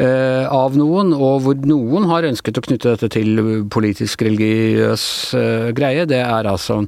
Eh, 0.00 0.46
av 0.48 0.76
noen, 0.80 1.10
og 1.12 1.42
hvor 1.44 1.58
noen 1.68 2.06
har 2.08 2.24
ønsket 2.24 2.56
å 2.56 2.62
knytte 2.64 2.94
dette 2.94 3.10
til 3.12 3.40
politisk-religiøs 3.68 5.02
eh, 5.36 5.66
greie. 5.76 6.06
Det 6.08 6.22
er 6.22 6.48
altså 6.48 6.78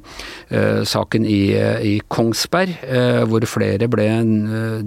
eh, 0.49 0.81
saken 0.89 1.27
i, 1.29 1.53
i 1.53 1.93
Kongsberg, 2.09 2.73
hvor 3.29 3.45
flere 3.49 3.89
ble 3.91 4.07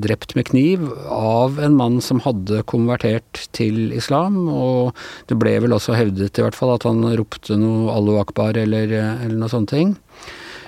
drept 0.02 0.35
med 0.37 0.49
kniv 0.50 0.88
av 1.12 1.61
en 1.62 1.76
mann 1.78 2.00
som 2.02 2.23
hadde 2.25 2.64
konvertert 2.66 3.45
til 3.56 3.95
islam, 3.95 4.40
og 4.50 4.97
det 5.30 5.38
ble 5.38 5.54
vel 5.62 5.76
også 5.76 5.95
hevdet 5.97 6.40
i 6.40 6.45
hvert 6.45 6.59
fall 6.59 6.75
at 6.75 6.87
han 6.88 7.04
ropte 7.18 7.59
noe 7.61 7.95
Allahu 7.95 8.21
akbar 8.25 8.59
eller, 8.59 8.90
eller 8.90 9.38
noe 9.38 9.52
sånne 9.52 9.71
ting. 9.71 9.95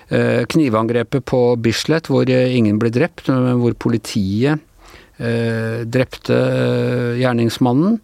Knivangrepet 0.08 1.26
på 1.28 1.42
Bislett, 1.60 2.08
hvor 2.08 2.28
ingen 2.30 2.78
ble 2.80 2.92
drept, 2.94 3.28
men 3.28 3.60
hvor 3.60 3.74
politiet 3.76 4.62
Eh, 4.77 4.77
drepte 5.18 6.36
eh, 6.36 7.16
gjerningsmannen. 7.18 7.98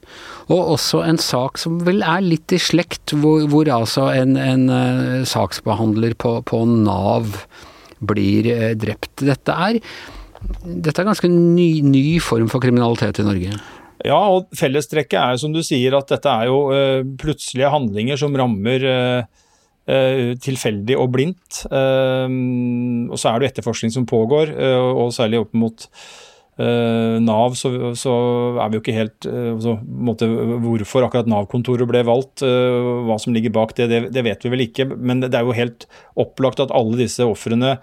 Og 0.53 0.73
også 0.75 1.05
en 1.07 1.21
sak 1.23 1.61
som 1.63 1.79
vel 1.87 2.03
er 2.03 2.25
litt 2.25 2.53
i 2.53 2.61
slekt, 2.61 3.15
hvor, 3.17 3.47
hvor 3.51 3.71
altså 3.73 4.11
en, 4.13 4.35
en 4.37 4.67
uh, 4.69 5.23
saksbehandler 5.29 6.17
på, 6.21 6.37
på, 6.45 6.65
Nav 6.69 7.39
blir 8.05 8.51
drept. 8.77 9.23
Dette 9.25 9.55
er, 9.69 9.79
dette 10.67 11.01
er 11.01 11.09
ganske 11.09 11.31
ny, 11.31 11.79
ny 11.87 12.05
form 12.21 12.51
for 12.53 12.61
kriminalitet 12.61 13.23
i 13.23 13.25
Norge. 13.25 13.63
Ja, 14.05 14.19
og 14.19 14.51
fellestrekket 14.59 15.17
er 15.17 15.41
som 15.41 15.55
du 15.55 15.63
sier 15.65 15.97
at 15.97 16.11
dette 16.13 16.29
er 16.29 16.51
jo 16.51 16.59
plutselige 17.17 17.71
handlinger 17.73 18.21
som 18.21 18.37
rammer 18.37 18.85
tilfeldig 20.45 20.99
og 21.01 21.09
blindt. 21.15 21.63
og 21.73 23.17
så 23.17 23.31
er 23.31 23.41
det 23.41 23.49
etterforskning 23.55 23.95
som 23.95 24.05
pågår, 24.09 24.53
og 24.93 25.15
særlig 25.17 25.41
opp 25.47 25.57
mot 25.57 25.89
Nav, 26.57 27.57
så, 27.59 27.71
så, 27.99 28.13
er 28.63 28.71
vi 28.71 28.79
jo 28.79 28.83
ikke 28.85 28.95
helt 28.95 29.27
uh, 29.27 29.57
så, 29.59 29.75
måte, 29.83 30.29
Hvorfor 30.63 31.03
akkurat 31.03 31.27
Nav-kontoret 31.31 31.89
ble 31.91 32.05
valgt, 32.07 32.45
uh, 32.47 33.03
hva 33.09 33.17
som 33.19 33.35
ligger 33.35 33.51
bak 33.57 33.75
det, 33.75 33.89
det, 33.91 34.01
det, 34.15 34.23
vet 34.23 34.47
vi 34.47 34.53
vel 34.53 34.63
ikke. 34.69 34.87
Men 34.95 35.25
det 35.25 35.35
er 35.35 35.43
jo 35.43 35.57
helt 35.57 35.89
opplagt 36.21 36.63
at 36.63 36.75
alle 36.75 37.01
disse 37.01 37.27
ofrene 37.27 37.75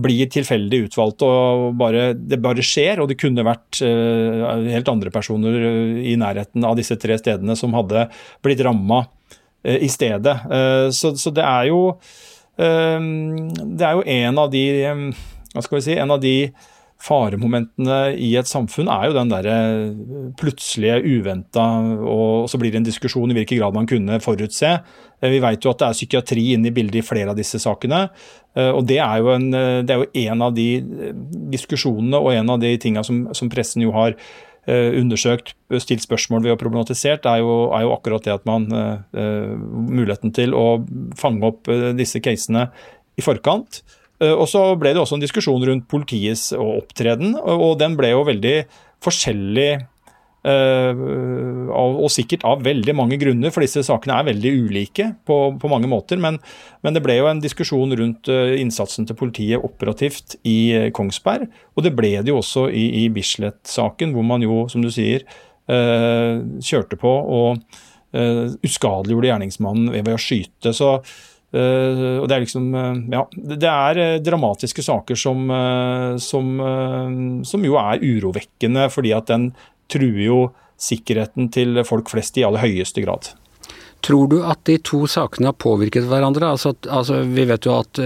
blir 0.00 0.28
tilfeldig 0.30 0.82
utvalgt. 0.90 1.24
og 1.24 1.78
bare, 1.80 2.12
Det 2.14 2.38
bare 2.44 2.64
skjer, 2.64 3.00
og 3.00 3.08
det 3.10 3.18
kunne 3.20 3.44
vært 3.44 3.80
helt 3.82 4.92
andre 4.92 5.10
personer 5.10 5.56
i 6.06 6.12
nærheten 6.20 6.64
av 6.64 6.76
disse 6.78 6.94
tre 7.00 7.16
stedene 7.18 7.56
som 7.58 7.74
hadde 7.74 8.04
blitt 8.44 8.62
ramma 8.64 9.02
i 9.66 9.90
stedet. 9.90 10.36
Så, 10.94 11.10
så, 11.18 11.32
det 11.34 11.42
er 11.42 11.66
jo 11.72 11.80
Det 12.54 13.84
er 13.88 13.98
jo 13.98 14.06
en 14.06 14.40
av 14.40 14.54
de 14.54 14.64
hva 15.50 15.64
skal 15.64 15.80
vi 15.80 15.84
si, 15.88 15.98
en 15.98 16.14
av 16.14 16.22
de 16.22 16.34
faremomentene 17.00 18.12
i 18.20 18.34
et 18.36 18.48
samfunn 18.48 18.90
er 18.92 19.08
jo 19.08 19.16
den 19.16 19.30
derre 19.32 19.54
plutselige, 20.40 20.98
uventa, 21.00 21.64
og 22.04 22.50
så 22.50 22.60
blir 22.60 22.74
det 22.74 22.82
en 22.82 22.88
diskusjon 22.88 23.32
i 23.32 23.36
hvilken 23.38 23.60
grad 23.60 23.76
man 23.76 23.88
kunne 23.88 24.20
forutse. 24.20 24.74
Eh, 25.20 25.32
vi 25.32 25.40
vet 25.42 25.64
jo 25.64 25.72
at 25.72 25.80
det 25.80 25.88
er 25.88 25.96
psykiatri 25.96 26.44
inne 26.54 26.68
i 26.70 26.74
bildet 26.76 27.00
i 27.00 27.06
flere 27.06 27.32
av 27.32 27.40
disse 27.40 27.60
sakene. 27.62 28.06
Eh, 28.56 28.68
og 28.68 28.84
det 28.90 29.00
er 29.00 29.22
jo 29.22 29.32
en, 29.32 29.48
eh, 29.54 29.80
er 29.80 30.04
jo 30.04 30.10
en 30.26 30.44
av 30.44 30.54
de 30.54 30.68
diskusjonene 31.56 32.20
og 32.20 32.34
en 32.34 32.56
av 32.56 32.60
de 32.60 32.76
tinga 32.78 33.04
som, 33.06 33.28
som, 33.36 33.50
pressen 33.50 33.82
jo 33.86 33.96
har 33.96 34.16
undersøkt, 34.70 35.54
stilt 35.82 36.04
spørsmål 36.04 36.44
ved 36.44 36.52
og 36.52 36.58
problematisert, 36.60 37.24
er 37.26 37.40
jo, 37.40 37.72
er 37.74 37.86
jo 37.86 37.94
akkurat 37.94 38.22
det 38.22 38.34
at 38.36 38.44
man 38.46 38.68
Muligheten 39.10 40.34
til 40.36 40.52
å 40.54 40.84
fange 41.18 41.48
opp 41.48 41.66
disse 41.96 42.20
casene 42.22 42.68
i 43.18 43.24
forkant. 43.24 43.80
Eh, 44.20 44.34
og 44.34 44.46
så 44.50 44.64
ble 44.80 44.94
det 44.94 45.02
også 45.02 45.18
en 45.18 45.24
diskusjon 45.24 45.64
rundt 45.66 45.88
politiets 45.90 46.50
opptreden, 46.56 47.34
og 47.40 47.78
den 47.80 47.96
ble 47.98 48.12
jo 48.14 48.26
veldig 48.28 48.58
forskjellig. 49.04 49.72
Uh, 50.40 51.68
og, 51.68 52.06
sikkert 52.08 52.46
av 52.48 52.62
veldig 52.64 52.94
mange 52.96 53.18
grunner, 53.20 53.52
for 53.52 53.60
disse 53.60 53.82
sakene 53.84 54.14
er 54.16 54.28
veldig 54.30 54.52
ulike 54.64 55.10
på, 55.28 55.36
på 55.60 55.68
mange 55.68 55.90
måter. 55.92 56.16
Men, 56.16 56.38
men, 56.80 56.96
det 56.96 57.02
ble 57.04 57.18
jo 57.18 57.26
en 57.28 57.42
diskusjon 57.44 57.92
rundt 57.92 58.30
uh, 58.32 58.54
innsatsen 58.56 59.04
til 59.04 59.18
politiet 59.20 59.60
operativt 59.60 60.38
i 60.48 60.88
Kongsberg. 60.96 61.44
Og 61.76 61.84
det 61.84 61.92
ble 61.92 62.14
det 62.22 62.32
jo 62.32 62.38
også 62.40 62.70
i, 62.72 62.86
i 63.02 63.04
Bislett-saken, 63.12 64.16
hvor 64.16 64.24
man 64.32 64.40
jo, 64.46 64.62
som 64.72 64.80
du 64.80 64.88
sier, 64.88 65.28
kjørte 65.70 66.96
på 66.98 67.10
og 67.30 67.60
uskadeliggjorde 68.66 69.28
gjerningsmannen 69.28 69.92
ved, 69.92 70.08
å 70.16 70.18
skyte. 70.18 70.72
Så 70.74 70.96
og 71.50 72.28
det 72.30 72.34
er 72.36 72.44
liksom 72.44 72.68
uh, 72.76 72.94
Ja, 73.10 73.24
det 73.34 73.66
er 73.66 73.98
uh, 73.98 74.22
dramatiske 74.22 74.84
saker 74.86 75.18
som, 75.18 75.50
som, 76.22 76.52
som, 77.46 77.66
jo 77.66 77.74
er 77.80 78.04
urovekkende, 78.04 78.86
fordi 78.94 79.14
at 79.16 79.30
den 79.32 79.50
truer 79.90 80.24
jo 80.28 80.40
sikkerheten 80.80 81.50
til 81.52 81.82
folk 81.84 82.08
flest 82.12 82.38
i 82.38 82.46
aller 82.46 82.62
høyeste 82.62 83.02
grad. 83.04 83.32
Tror 84.00 84.30
du 84.30 84.38
at 84.48 84.62
de 84.64 84.78
to 84.80 85.02
sakene 85.10 85.50
har 85.50 85.58
påvirket 85.60 86.06
hverandre? 86.08 86.54
Altså, 86.54 86.72
altså 86.88 87.18
Vi 87.28 87.44
vet 87.50 87.66
jo 87.68 87.74
at 87.76 88.00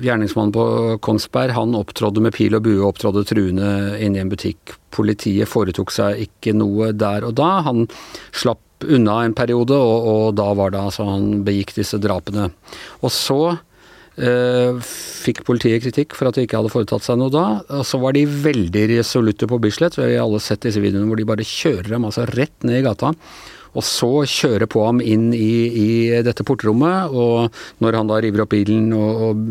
gjerningsmannen 0.00 0.54
på 0.54 0.64
Kongsberg 1.04 1.52
han 1.58 1.76
opptrådde 1.76 2.22
med 2.24 2.32
pil 2.38 2.56
og 2.56 2.64
bue 2.64 2.78
og 2.78 2.94
opptrådde 2.94 3.26
truende 3.28 3.68
inne 3.98 4.16
i 4.16 4.22
en 4.22 4.32
butikk. 4.32 4.78
Politiet 4.94 5.50
foretok 5.50 5.92
seg 5.92 6.24
ikke 6.24 6.54
noe 6.56 6.94
der 6.96 7.26
og 7.28 7.36
da. 7.36 7.50
Han 7.68 7.84
slapp 8.32 8.62
unna 8.82 9.20
en 9.24 9.36
periode, 9.36 9.76
og, 9.76 10.08
og, 10.10 10.26
da 10.38 10.50
var 10.56 10.74
det 10.74 10.82
altså 10.82 11.06
han 11.08 11.44
begikk 11.46 11.74
disse 11.76 12.00
drapene. 12.02 12.50
Og 13.04 13.12
så 13.14 13.38
eh, 14.18 14.76
fikk 14.84 15.44
politiet 15.46 15.84
kritikk 15.84 16.16
for 16.18 16.28
at 16.28 16.38
de 16.38 16.46
ikke 16.46 16.60
hadde 16.60 16.72
foretatt 16.74 17.06
seg 17.06 17.20
noe 17.20 17.32
da. 17.32 17.46
Og 17.78 17.86
så 17.88 18.00
var 18.02 18.16
de 18.16 18.26
veldig 18.26 18.86
resolutte 18.96 19.48
på 19.50 19.60
Bislett. 19.62 19.98
Vi 19.98 20.10
har 20.10 20.24
alle 20.26 20.42
sett 20.42 20.66
disse 20.66 20.82
videoene 20.82 21.08
hvor 21.10 21.20
de 21.20 21.28
bare 21.28 21.46
kjører 21.48 21.94
dem 21.94 22.08
altså 22.10 22.26
rett 22.34 22.56
ned 22.66 22.82
i 22.82 22.86
gata 22.86 23.14
og 23.74 23.84
så 23.86 24.10
kjøre 24.28 24.68
på 24.70 24.82
ham 24.86 25.00
inn 25.02 25.30
i, 25.34 25.52
i, 25.68 25.88
dette 26.24 26.46
portrommet. 26.46 27.14
Og 27.14 27.82
når 27.84 27.98
han 27.98 28.10
da 28.10 28.20
river 28.22 28.44
opp 28.44 28.52
bilen 28.54 28.92
og, 28.96 29.24
og, 29.28 29.42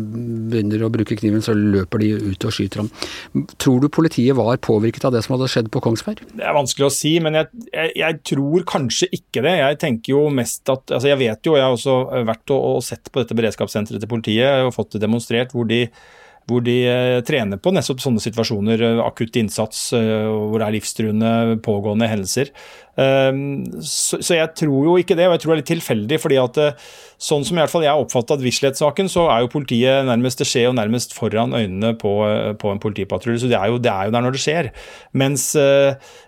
begynner 0.50 0.86
å 0.86 0.92
bruke 0.92 1.18
kniven, 1.18 1.44
så 1.44 1.54
løper 1.56 2.02
de 2.02 2.10
ut 2.32 2.48
og 2.48 2.56
skyter 2.56 2.84
ham. 2.84 2.90
Tror 3.60 3.82
du 3.82 3.90
politiet 3.92 4.36
var 4.38 4.60
påvirket 4.64 5.06
av 5.08 5.14
det 5.14 5.24
som 5.26 5.36
hadde 5.36 5.50
skjedd 5.52 5.70
på 5.74 5.82
Kongsberg? 5.84 6.24
Det 6.32 6.46
er 6.46 6.56
vanskelig 6.56 6.88
å 6.88 6.94
si, 6.94 7.16
men 7.24 7.38
jeg, 7.40 7.50
jeg, 7.70 7.94
jeg 8.00 8.20
tror 8.32 8.66
kanskje 8.74 9.10
ikke 9.12 9.44
det. 9.44 9.56
Jeg 9.60 9.80
tenker 9.84 10.16
jo 10.16 10.26
mest 10.34 10.68
at 10.72 10.94
altså 10.94 11.10
Jeg 11.10 11.20
vet 11.20 11.46
jo, 11.46 11.56
jeg 11.58 11.66
har 11.66 11.76
også 11.76 12.00
vært 12.26 12.54
og, 12.54 12.68
og 12.78 12.84
sett 12.86 13.12
på 13.12 13.22
dette 13.22 13.36
beredskapssenteret 13.36 14.02
til 14.02 14.10
politiet 14.10 14.64
og 14.64 14.74
fått 14.76 14.96
det 14.96 15.04
demonstrert, 15.04 15.52
hvor 15.54 15.68
de 15.68 15.84
hvor 16.50 16.64
de 16.64 16.76
eh, 16.84 17.18
trener 17.24 17.60
på 17.60 17.72
nettopp 17.72 18.02
sånne 18.04 18.22
situasjoner, 18.22 18.82
eh, 18.84 19.02
akutt 19.04 19.36
innsats, 19.40 19.86
eh, 19.96 20.28
hvor 20.28 20.60
det 20.60 20.66
er 20.66 20.76
livstruende, 20.76 21.30
pågående 21.64 22.08
hendelser. 22.10 22.50
Ehm, 23.00 23.64
så 23.82 24.36
jeg 24.36 24.52
tror 24.60 24.84
jo 24.90 24.98
ikke 25.00 25.16
det, 25.18 25.26
og 25.26 25.34
jeg 25.34 25.42
tror 25.42 25.50
det 25.50 25.56
er 25.56 25.62
litt 25.62 25.72
tilfeldig. 25.72 26.18
fordi 26.20 26.36
at 26.38 26.60
sånn 27.18 27.42
som 27.48 27.56
i 27.56 27.62
hvert 27.62 27.72
fall 27.72 27.82
jeg 27.82 27.90
har 27.90 28.02
oppfattet 28.02 28.44
Bislett-saken, 28.44 29.08
så 29.10 29.24
er 29.32 29.40
jo 29.42 29.50
politiet 29.50 30.04
nærmest 30.06 30.38
det 30.38 30.46
skjer 30.46 30.68
jo 30.68 30.76
nærmest 30.76 31.16
foran 31.16 31.56
øynene 31.56 31.94
på, 31.98 32.12
på 32.60 32.70
en 32.70 32.78
politipatrulje. 32.82 33.40
Så 33.42 33.50
det 33.50 33.58
er, 33.58 33.72
jo, 33.72 33.80
det 33.82 33.90
er, 33.90 34.06
jo, 34.06 34.14
der 34.14 34.22
når 34.22 34.36
det 34.36 34.44
skjer. 34.44 34.70
Mens, 35.12 35.56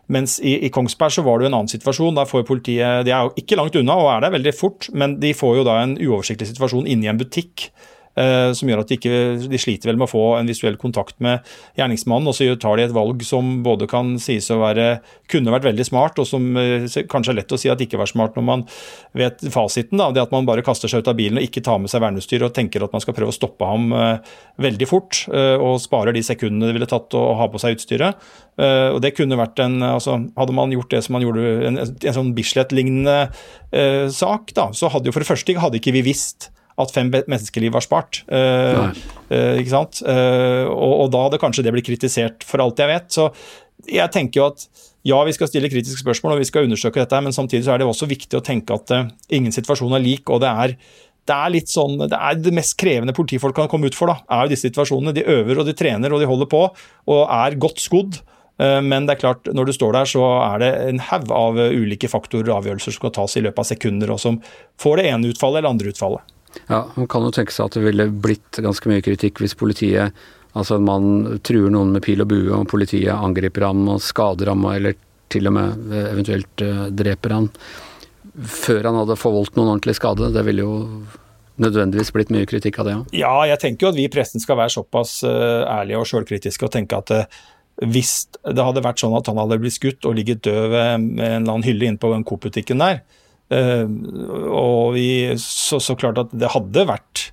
mens 0.09 0.41
i, 0.41 0.57
i, 0.67 0.73
Kongsberg 0.73 1.13
så 1.13 1.23
var 1.23 1.39
det 1.39 1.47
jo 1.47 1.53
en 1.53 1.61
annen 1.61 1.71
situasjon. 1.71 2.17
Der 2.17 2.27
får 2.27 2.49
politiet 2.49 3.07
De 3.07 3.15
er 3.15 3.29
jo 3.29 3.37
ikke 3.37 3.61
langt 3.61 3.77
unna 3.77 4.01
og 4.01 4.11
er 4.17 4.25
der 4.25 4.35
veldig 4.35 4.57
fort, 4.57 4.89
men 4.97 5.21
de 5.23 5.37
får 5.37 5.61
jo 5.61 5.69
da 5.69 5.83
en 5.85 5.99
uoversiktlig 6.01 6.51
situasjon 6.51 6.89
inni 6.89 7.13
en 7.13 7.21
butikk. 7.21 7.69
Eh, 8.17 8.51
som 8.57 8.71
gjør 8.71 8.81
at 8.81 8.89
de, 8.89 8.97
ikke, 8.97 9.17
de 9.45 9.59
sliter 9.61 9.91
vel 9.91 9.99
med 10.01 10.07
å 10.07 10.09
få 10.09 10.25
en 10.39 10.49
visuell 10.49 10.79
kontakt 10.81 11.19
med 11.21 11.45
gjerningsmannen. 11.77 12.31
Og 12.31 12.37
så 12.39 12.49
tar 12.61 12.79
de 12.79 12.87
et 12.87 12.95
valg 12.97 13.21
som 13.29 13.59
både 13.67 13.89
kan 13.91 14.15
sies 14.23 14.49
å 14.53 14.61
være 14.63 14.87
kunne 15.29 15.53
vært 15.53 15.67
veldig 15.69 15.85
smart, 15.85 16.21
og 16.23 16.29
som 16.29 16.49
eh, 16.61 16.87
kanskje 17.13 17.35
er 17.35 17.41
lett 17.43 17.53
å 17.53 17.61
si 17.61 17.71
at 17.73 17.83
ikke 17.85 18.01
var 18.01 18.09
smart 18.09 18.39
når 18.39 18.47
man 18.49 18.65
vet 19.17 19.45
fasiten. 19.53 20.01
Da, 20.01 20.09
det 20.17 20.25
at 20.25 20.33
man 20.33 20.49
bare 20.49 20.65
kaster 20.65 20.89
seg 20.89 21.05
ut 21.05 21.13
av 21.13 21.19
bilen 21.19 21.43
og 21.43 21.45
ikke 21.45 21.65
tar 21.67 21.83
med 21.83 21.93
seg 21.93 22.05
verneutstyr 22.07 22.47
og 22.49 22.57
tenker 22.57 22.87
at 22.87 22.97
man 22.97 23.05
skal 23.05 23.17
prøve 23.19 23.35
å 23.35 23.37
stoppe 23.37 23.69
ham 23.69 23.93
eh, 23.93 24.35
veldig 24.65 24.89
fort, 24.89 25.27
og 25.27 25.77
sparer 25.83 26.15
de 26.17 26.23
sekundene 26.25 26.71
det 26.71 26.75
ville 26.77 26.89
tatt 26.89 27.13
å 27.17 27.23
ha 27.37 27.47
på 27.51 27.61
seg 27.61 27.77
utstyret. 27.77 28.17
og 28.57 28.99
det 29.05 29.13
kunne 29.17 29.37
vært 29.37 29.61
en, 29.61 29.83
altså 29.85 30.17
Hadde 30.37 30.55
man 30.57 30.73
gjort 30.73 30.91
det 30.95 31.03
som 31.05 31.17
man 31.17 31.25
gjorde 31.25 31.45
en, 31.69 31.79
en 31.83 32.17
sånn 32.17 32.33
Bislett-lignende 32.37 33.29
sak, 34.13 34.55
da, 34.57 34.71
så 34.73 34.89
hadde 34.93 35.11
jo 35.11 35.15
for 35.17 35.25
det 35.25 35.29
første 35.29 35.59
hadde 35.61 35.81
ikke 35.81 35.95
vi 35.99 36.07
visst 36.09 36.49
at 36.77 36.93
fem 36.93 37.09
menneskeliv 37.13 37.73
var 37.77 37.85
spart. 37.85 38.21
Uh, 38.29 38.91
uh, 39.31 39.55
ikke 39.61 39.73
sant? 39.73 40.03
Uh, 40.05 40.69
og, 40.69 40.93
og, 41.07 41.07
da 41.15 41.25
hadde 41.27 41.41
kanskje 41.41 41.65
det 41.65 41.73
blitt 41.75 41.89
kritisert, 41.89 42.45
for 42.47 42.63
alt 42.65 42.83
jeg 42.83 42.91
vet. 42.91 43.09
Så 43.13 43.31
jeg 43.89 44.13
tenker 44.13 44.43
jo 44.43 44.51
at 44.53 44.67
ja, 45.07 45.19
vi 45.25 45.35
skal 45.37 45.49
stille 45.49 45.71
kritiske 45.71 46.03
spørsmål 46.03 46.35
og 46.35 46.43
vi 46.43 46.49
skal 46.49 46.67
undersøke 46.67 46.99
dette, 46.99 47.19
men 47.23 47.35
samtidig 47.35 47.65
så 47.67 47.77
er 47.77 47.81
det 47.81 47.89
også 47.89 48.09
viktig 48.11 48.37
å 48.41 48.45
tenke 48.45 48.75
at 48.75 48.93
ingen 49.33 49.55
situasjon 49.55 49.95
er 49.95 50.03
lik. 50.03 50.27
og 50.29 50.43
det 50.43 50.51
er 50.51 50.79
det 51.27 51.35
er 51.35 51.51
litt 51.51 51.71
sånn, 51.71 51.97
det 52.07 52.15
er 52.15 52.37
det 52.39 52.53
mest 52.55 52.77
krevende 52.79 53.15
politifolk 53.15 53.57
kan 53.57 53.71
komme 53.71 53.89
ut 53.91 53.97
for. 53.99 54.11
da, 54.13 54.21
er 54.31 54.47
jo 54.47 54.53
disse 54.53 54.69
situasjonene. 54.69 55.15
De 55.15 55.25
øver 55.27 55.59
og 55.59 55.67
de 55.67 55.75
trener 55.75 56.13
og 56.15 56.23
de 56.23 56.29
holder 56.31 56.47
på 56.51 56.61
og 56.71 57.23
er 57.25 57.57
godt 57.59 57.83
skodd. 57.83 58.21
Men 58.57 59.09
det 59.09 59.17
er 59.17 59.21
klart, 59.25 59.51
når 59.51 59.69
du 59.69 59.73
står 59.75 59.99
der, 59.99 60.09
så 60.09 60.23
er 60.45 60.63
det 60.63 60.71
en 60.87 61.03
haug 61.11 61.35
av 61.35 61.59
ulike 61.59 62.09
faktorer 62.09 62.53
og 62.53 62.61
avgjørelser 62.61 62.95
som 62.95 63.01
skal 63.03 63.15
tas 63.19 63.35
i 63.37 63.43
løpet 63.43 63.59
av 63.59 63.69
sekunder, 63.69 64.15
og 64.15 64.23
som 64.23 64.39
får 64.81 65.03
det 65.03 65.11
ene 65.11 65.35
utfallet 65.35 65.61
eller 65.61 65.75
andre 65.75 65.93
utfallet. 65.93 66.36
Ja, 66.69 66.87
Man 66.97 67.09
kan 67.11 67.27
jo 67.27 67.33
tenke 67.35 67.55
seg 67.55 67.69
at 67.69 67.77
det 67.79 67.85
ville 67.85 68.09
blitt 68.11 68.61
ganske 68.63 68.91
mye 68.91 69.05
kritikk 69.05 69.43
hvis 69.43 69.57
politiet 69.59 70.17
Altså 70.57 70.79
en 70.79 70.87
mann 70.87 71.41
truer 71.45 71.69
noen 71.69 71.91
med 71.93 72.01
pil 72.01 72.23
og 72.25 72.31
bue, 72.31 72.49
og 72.57 72.69
politiet 72.71 73.13
angriper 73.13 73.67
ham 73.67 73.83
og 73.93 73.99
skader 74.01 74.49
ham, 74.49 74.63
eller 74.71 74.95
til 75.29 75.51
og 75.51 75.53
med 75.53 75.91
eventuelt 75.99 76.63
uh, 76.65 76.87
dreper 76.89 77.35
ham 77.35 77.51
før 78.41 78.89
han 78.89 78.97
hadde 79.03 79.19
forvoldt 79.21 79.53
noen 79.59 79.75
ordentlig 79.75 79.99
skade. 79.99 80.31
Det 80.33 80.45
ville 80.47 80.65
jo 80.65 80.79
nødvendigvis 81.61 82.13
blitt 82.15 82.33
mye 82.33 82.49
kritikk 82.49 82.81
av 82.81 82.89
det 82.89 82.95
òg? 82.97 83.13
Ja, 83.21 83.35
jeg 83.51 83.61
tenker 83.61 83.85
jo 83.85 83.93
at 83.93 83.99
vi 83.99 84.07
i 84.09 84.13
pressen 84.13 84.41
skal 84.41 84.57
være 84.63 84.73
såpass 84.79 85.19
uh, 85.29 85.69
ærlige 85.69 86.01
og 86.01 86.09
sjølkritiske 86.09 86.65
og 86.69 86.73
tenke 86.73 87.03
at 87.05 87.13
hvis 87.85 88.15
det 88.41 88.65
hadde 88.65 88.85
vært 88.85 89.03
sånn 89.03 89.17
at 89.19 89.29
han 89.29 89.37
hadde 89.43 89.61
blitt 89.61 89.77
skutt 89.77 90.09
og 90.09 90.17
ligget 90.17 90.41
død 90.47 90.71
ved 90.73 90.87
en 90.95 91.09
eller 91.21 91.51
annen 91.53 91.67
hylle 91.67 91.91
inne 91.91 92.01
på 92.01 92.15
Coop-butikken 92.25 92.81
der, 92.81 93.03
og 93.51 94.95
vi, 94.97 95.09
så, 95.39 95.79
så, 95.83 95.95
klart 95.99 96.19
at 96.19 96.33
det 96.35 96.51
hadde 96.51 96.87
vært 96.89 97.27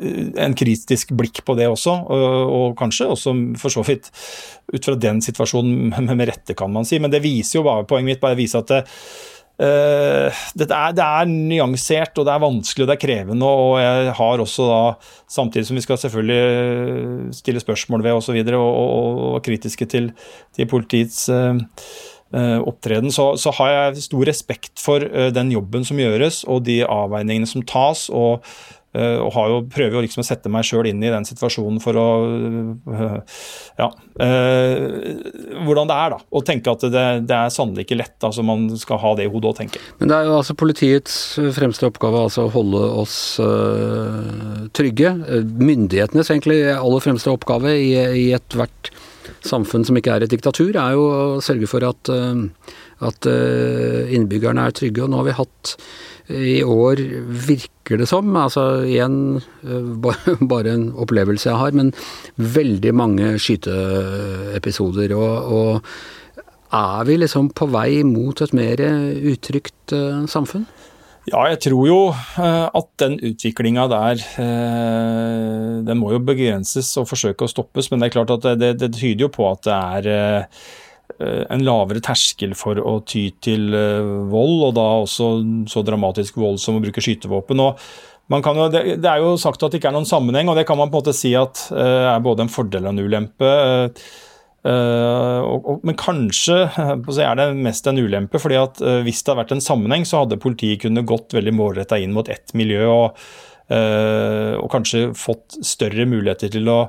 eh, 0.00 0.30
en 0.40 0.56
kritisk 0.56 1.12
blikk 1.16 1.42
på 1.44 1.56
det 1.58 1.68
også, 1.68 1.96
og, 2.08 2.54
og 2.56 2.78
kanskje 2.78 3.10
også 3.12 3.34
for 3.60 3.74
så 3.74 3.84
vidt 3.86 4.08
ut 4.72 4.86
fra 4.86 4.96
den 4.96 5.20
situasjonen 5.24 5.92
med, 6.08 6.24
rette, 6.30 6.56
kan 6.56 6.72
man 6.72 6.88
si. 6.88 7.00
Men 7.02 7.12
det 7.12 7.24
viser 7.24 7.60
jo 7.60 7.66
bare, 7.68 7.88
poenget 7.88 8.14
mitt 8.14 8.24
bare 8.24 8.38
viser 8.38 8.64
at 8.64 8.72
det, 8.72 8.82
det, 9.60 10.70
er, 10.72 10.94
det, 10.96 11.04
er, 11.04 11.26
nyansert, 11.28 12.16
og 12.16 12.24
det 12.24 12.32
er 12.32 12.40
vanskelig 12.40 12.86
og 12.86 12.88
det 12.88 12.94
er 12.94 13.02
krevende. 13.02 13.50
Og 13.64 13.74
jeg 13.76 14.14
har 14.16 14.40
også 14.40 14.68
da, 14.70 14.78
samtidig 15.28 15.68
som 15.68 15.76
vi 15.76 15.84
skal 15.84 16.00
selvfølgelig 16.00 17.34
stille 17.36 17.60
spørsmål 17.60 18.06
ved 18.06 18.16
osv., 18.16 18.40
og, 18.40 18.54
og, 18.56 18.70
og, 18.70 19.20
og 19.34 19.44
kritiske 19.44 19.84
til, 19.92 20.08
til 20.56 20.70
politiets 20.70 21.26
uh, 21.28 21.60
Eh, 21.60 22.09
opptreden, 22.32 23.10
så, 23.10 23.32
så, 23.40 23.50
har 23.58 23.72
jeg 23.72 24.04
stor 24.06 24.28
respekt 24.28 24.78
for 24.78 25.02
uh, 25.02 25.30
den 25.34 25.50
jobben 25.50 25.86
som 25.86 25.98
gjøres 25.98 26.44
og 26.46 26.62
de 26.68 26.82
avveiningene 26.86 27.48
som 27.50 27.64
tas. 27.66 28.08
og, 28.10 28.44
og 28.90 29.28
har 29.36 29.46
jo, 29.46 29.58
prøver 29.70 29.92
jo 29.94 30.00
liksom 30.02 30.18
å 30.18 30.26
sette 30.26 30.50
meg 30.50 30.64
sjøl 30.66 30.88
inn 30.90 31.02
i 31.06 31.12
den 31.12 31.22
situasjonen 31.22 31.76
for 31.78 31.94
å 31.94 32.06
Ja. 33.78 33.86
hvordan 34.18 35.86
det 35.86 35.94
er, 35.94 36.10
da. 36.10 36.18
Og 36.34 36.42
tenke 36.42 36.72
at 36.74 36.82
det, 36.82 37.04
det 37.30 37.36
er 37.36 37.52
sannelig 37.54 37.84
ikke 37.86 38.00
lett. 38.00 38.16
altså 38.18 38.42
Man 38.42 38.64
skal 38.82 38.98
ha 38.98 39.12
det 39.14 39.28
i 39.28 39.30
hodet 39.30 39.52
og 39.52 39.60
tenke. 39.60 39.78
Men 40.00 40.10
det 40.10 40.16
er 40.16 40.26
jo 40.26 40.34
altså 40.40 40.58
politiets 40.58 41.14
fremste 41.54 41.86
oppgave 41.86 42.24
altså 42.26 42.48
å 42.48 42.50
holde 42.50 42.82
oss 43.04 43.14
trygge. 44.74 45.14
Myndighetenes 45.38 46.34
egentlig 46.34 46.58
aller 46.74 47.06
fremste 47.06 47.30
oppgave 47.30 47.76
i, 47.78 47.94
i 47.94 48.26
ethvert 48.34 48.90
samfunn 49.46 49.86
som 49.86 49.98
ikke 49.98 50.16
er 50.16 50.26
et 50.26 50.32
diktatur, 50.32 50.76
er 50.76 50.94
jo 50.96 51.06
å 51.08 51.40
sørge 51.44 51.68
for 51.70 51.84
at, 51.86 52.10
eh, 52.12 52.44
at 53.06 53.28
innbyggerne 54.12 54.66
er 54.66 54.76
trygge. 54.76 55.04
Og 55.04 55.10
nå 55.10 55.20
har 55.20 55.28
vi 55.30 55.36
hatt 55.38 55.74
i 56.30 56.60
år, 56.62 57.00
virker 57.48 57.98
det 57.98 58.06
som, 58.06 58.28
altså 58.38 58.84
igjen 58.86 59.40
bare 60.52 60.74
en 60.76 60.90
opplevelse 61.00 61.48
jeg 61.48 61.58
har, 61.58 61.74
men 61.74 61.92
veldig 62.36 62.94
mange 62.94 63.34
skyteepisoder. 63.40 65.16
og, 65.16 65.50
og 65.50 66.76
er 66.76 67.02
vi 67.08 67.16
liksom 67.18 67.48
på 67.56 67.66
vei 67.66 68.04
mot 68.06 68.44
et 68.44 68.52
mer 68.54 68.84
utrygt 69.32 69.96
samfunn? 70.30 70.68
Ja, 71.28 71.42
jeg 71.50 71.58
tror 71.66 71.84
jo 71.84 71.98
eh, 72.10 72.66
at 72.72 72.88
den 73.02 73.18
utviklinga 73.20 73.84
der 73.92 74.22
eh, 74.40 75.80
Den 75.84 75.98
må 76.00 76.14
jo 76.14 76.20
begrenses 76.24 76.94
og 76.96 77.10
forsøke 77.10 77.44
å 77.44 77.50
stoppes, 77.50 77.90
men 77.90 78.00
det 78.00 78.08
er 78.08 78.14
klart 78.14 78.32
at 78.38 78.46
det, 78.60 78.70
det 78.80 78.94
tyder 78.96 79.26
jo 79.26 79.32
på 79.34 79.44
at 79.50 79.66
det 79.66 79.76
er 79.76 80.08
eh, 80.14 80.62
en 81.20 81.64
lavere 81.66 82.00
terskel 82.00 82.54
for 82.56 82.78
å 82.80 83.00
ty 83.04 83.26
til 83.44 83.66
vold, 84.30 84.62
og 84.70 84.72
da 84.78 84.86
også 85.02 85.26
så 85.68 85.82
dramatisk 85.84 86.38
vold 86.40 86.60
som 86.62 86.78
å 86.78 86.80
bruke 86.80 87.02
skytevåpen. 87.04 87.60
og 87.60 87.82
jo, 88.30 88.68
det, 88.72 89.10
er 89.10 89.18
jo 89.20 89.34
sagt 89.42 89.60
at 89.60 89.74
det 89.74 89.82
ikke 89.82 89.90
er 89.90 89.96
noen 89.98 90.08
sammenheng, 90.08 90.48
og 90.48 90.56
det 90.56 90.64
kan 90.68 90.78
man 90.78 90.88
på 90.88 90.96
en 90.96 91.02
måte 91.02 91.16
si 91.18 91.34
at 91.36 91.66
er 91.74 92.22
både 92.24 92.46
en 92.46 92.52
fordel 92.52 92.86
og 92.86 92.94
en 92.94 93.04
ulempe. 93.04 93.50
Uh, 94.60 95.40
og, 95.40 95.64
og, 95.64 95.84
men 95.88 95.96
kanskje 95.96 96.66
er 97.24 97.38
det 97.38 97.46
mest 97.56 97.86
en 97.88 98.00
ulempe, 98.00 98.40
fordi 98.42 98.58
at 98.60 98.82
uh, 98.84 98.98
hvis 99.06 99.22
det 99.22 99.32
hadde 99.32 99.40
vært 99.44 99.54
en 99.56 99.64
sammenheng, 99.64 100.04
så 100.08 100.24
hadde 100.24 100.40
politiet 100.40 100.82
kunne 100.82 101.06
gått 101.08 101.32
veldig 101.36 101.54
målretta 101.56 101.96
inn 102.00 102.12
mot 102.12 102.28
ett 102.28 102.52
miljø 102.58 102.84
og, 102.90 103.22
uh, 103.72 104.58
og, 104.58 104.68
kanskje 104.74 105.08
fått 105.16 105.56
større 105.64 106.04
muligheter 106.08 106.52
til 106.52 106.68
å 106.68 106.82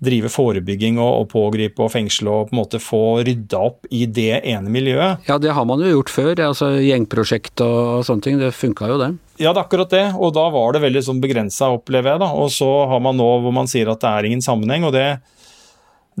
drive 0.00 0.30
forebygging 0.32 0.96
og, 0.96 1.10
og, 1.10 1.26
pågripe 1.28 1.84
og 1.84 1.90
fengsle 1.92 2.32
og 2.32 2.46
på 2.48 2.54
en 2.54 2.60
måte 2.62 2.80
få 2.80 3.02
rydda 3.26 3.58
opp 3.66 3.90
i 3.92 4.06
det 4.08 4.40
ene 4.48 4.72
miljøet. 4.72 5.26
Ja, 5.28 5.36
det 5.36 5.52
har 5.52 5.66
man 5.68 5.82
jo 5.84 5.90
gjort 5.90 6.12
før. 6.14 6.32
altså 6.46 6.70
Gjengprosjekt 6.80 7.60
og 7.66 8.06
sånne 8.08 8.24
ting. 8.24 8.38
Det 8.40 8.48
funka 8.56 8.88
jo, 8.88 8.96
det. 9.02 9.10
Ja, 9.36 9.50
det 9.50 9.58
er 9.58 9.66
akkurat 9.66 9.92
det. 9.92 10.06
Og 10.16 10.32
da 10.38 10.46
var 10.54 10.72
det 10.72 10.80
veldig 10.86 11.04
sånn 11.04 11.20
begrensa, 11.20 11.68
opplever 11.76 12.14
jeg. 12.14 12.22
da. 12.24 12.30
Og 12.32 12.48
så 12.54 12.70
har 12.88 13.04
man 13.04 13.20
nå 13.20 13.28
hvor 13.44 13.52
man 13.52 13.68
sier 13.68 13.92
at 13.92 14.00
det 14.00 14.14
er 14.14 14.30
ingen 14.30 14.44
sammenheng. 14.44 14.88
og 14.88 14.96
det 14.96 15.10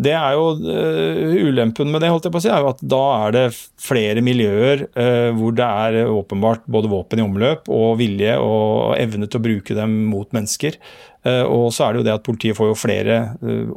det 0.00 0.12
er 0.16 0.36
jo 0.36 0.46
uh, 0.64 1.34
Ulempen 1.48 1.90
med 1.92 2.02
det 2.02 2.10
holdt 2.12 2.26
jeg 2.26 2.34
på 2.34 2.40
å 2.40 2.44
si, 2.44 2.50
er 2.52 2.64
jo 2.64 2.70
at 2.72 2.82
da 2.82 3.02
er 3.26 3.34
det 3.36 3.44
flere 3.80 4.22
miljøer 4.24 4.86
uh, 4.94 5.30
hvor 5.36 5.54
det 5.56 5.66
er 5.66 6.10
åpenbart 6.10 6.64
både 6.70 6.90
våpen 6.92 7.20
i 7.20 7.26
omløp 7.26 7.68
og 7.72 7.98
vilje 8.00 8.36
og 8.40 8.96
evne 9.00 9.28
til 9.28 9.40
å 9.40 9.44
bruke 9.44 9.76
dem 9.76 9.96
mot 10.10 10.30
mennesker. 10.36 10.78
Uh, 11.26 11.44
og 11.44 11.68
så 11.76 11.86
er 11.86 11.92
det 11.92 12.00
jo 12.00 12.06
det 12.08 12.16
at 12.16 12.26
politiet 12.26 12.56
får 12.56 12.72
jo 12.72 12.78
flere 12.78 13.20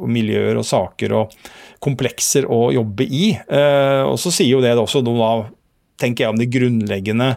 miljøer 0.00 0.60
og 0.60 0.68
saker 0.68 1.16
og 1.18 1.34
komplekser 1.84 2.48
å 2.48 2.70
jobbe 2.72 3.04
i. 3.04 3.34
og 4.08 4.14
så 4.16 4.30
sier 4.32 4.54
jo 4.54 4.62
det 4.64 4.70
også 4.80 5.02
noe 5.04 5.18
da, 5.20 5.48
tenker 6.00 6.24
jeg, 6.24 6.32
om 6.32 6.38
det 6.40 6.48
grunnleggende 6.48 7.34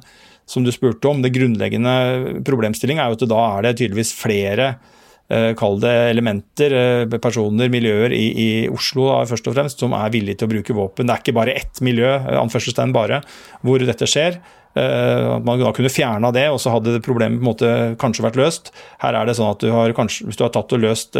som 0.47 0.63
du 0.63 0.71
spurte 0.71 1.09
om. 1.09 1.19
Det 1.19 1.33
grunnleggende 1.35 2.39
problemstillinga 2.47 3.03
er 3.03 3.11
jo 3.11 3.17
at 3.19 3.25
da 3.27 3.41
er 3.57 3.65
det 3.65 3.73
tydeligvis 3.81 4.13
flere 4.15 4.77
Eh, 4.77 4.96
kall 5.59 5.81
det 5.83 5.95
elementer, 6.13 6.71
eh, 6.71 7.17
personer, 7.19 7.71
miljøer 7.71 8.13
i, 8.15 8.27
i 8.31 8.49
Oslo 8.71 9.09
først 9.27 9.49
og 9.49 9.57
fremst, 9.57 9.83
som 9.83 9.95
er 9.97 10.13
villige 10.13 10.39
til 10.39 10.47
å 10.47 10.53
bruke 10.55 10.77
våpen. 10.77 11.07
Det 11.07 11.15
er 11.17 11.25
ikke 11.25 11.39
bare 11.39 11.57
ett 11.59 11.81
miljø 11.83 12.13
eh, 12.15 12.37
anførselstegn 12.39 12.95
bare, 12.95 13.19
hvor 13.65 13.83
dette 13.83 14.07
skjer. 14.07 14.39
At 14.77 15.41
man 15.41 15.57
da 15.57 15.71
kunne 15.73 15.89
fjerna 15.89 16.29
det, 16.29 16.43
og 16.53 16.59
så 16.61 16.69
hadde 16.69 16.99
problemet 17.01 17.39
på 17.39 17.41
en 17.41 17.47
måte 17.47 17.69
kanskje 17.97 18.21
vært 18.21 18.35
løst. 18.37 18.67
Her 19.01 19.15
er 19.17 19.25
det 19.25 19.33
sånn 19.39 19.49
at 19.49 19.63
du 19.63 19.71
har 19.73 19.89
kanskje, 19.97 20.27
Hvis 20.27 20.37
du 20.37 20.43
har 20.45 20.51
tatt 20.53 20.75
og 20.75 20.83
løst 20.83 21.17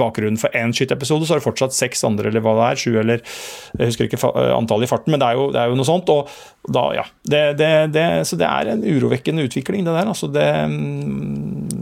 bakgrunnen 0.00 0.40
for 0.40 0.56
én 0.56 0.72
skyteepisode, 0.72 1.28
så 1.28 1.34
har 1.34 1.42
du 1.42 1.44
fortsatt 1.44 1.76
seks 1.76 2.06
andre, 2.08 2.30
eller 2.30 2.40
hva 2.40 2.54
det 2.56 2.70
er. 2.70 2.80
Sju, 2.80 2.96
eller 3.02 3.20
Jeg 3.76 3.90
husker 3.90 4.08
ikke 4.08 4.32
antallet 4.32 4.88
i 4.88 4.92
farten, 4.94 5.12
men 5.12 5.20
det 5.20 5.28
er 5.28 5.36
jo, 5.36 5.50
det 5.52 5.60
er 5.60 5.68
jo 5.68 5.76
noe 5.76 5.90
sånt. 5.90 6.08
og 6.08 6.72
da, 6.72 6.86
ja, 6.96 7.04
det, 7.28 7.42
det, 7.60 7.70
det, 7.92 8.06
Så 8.30 8.40
det 8.40 8.48
er 8.48 8.72
en 8.72 8.80
urovekkende 8.86 9.44
utvikling, 9.44 9.84
det 9.84 9.92
der. 9.92 10.08
altså 10.14 10.32
det 10.32 10.48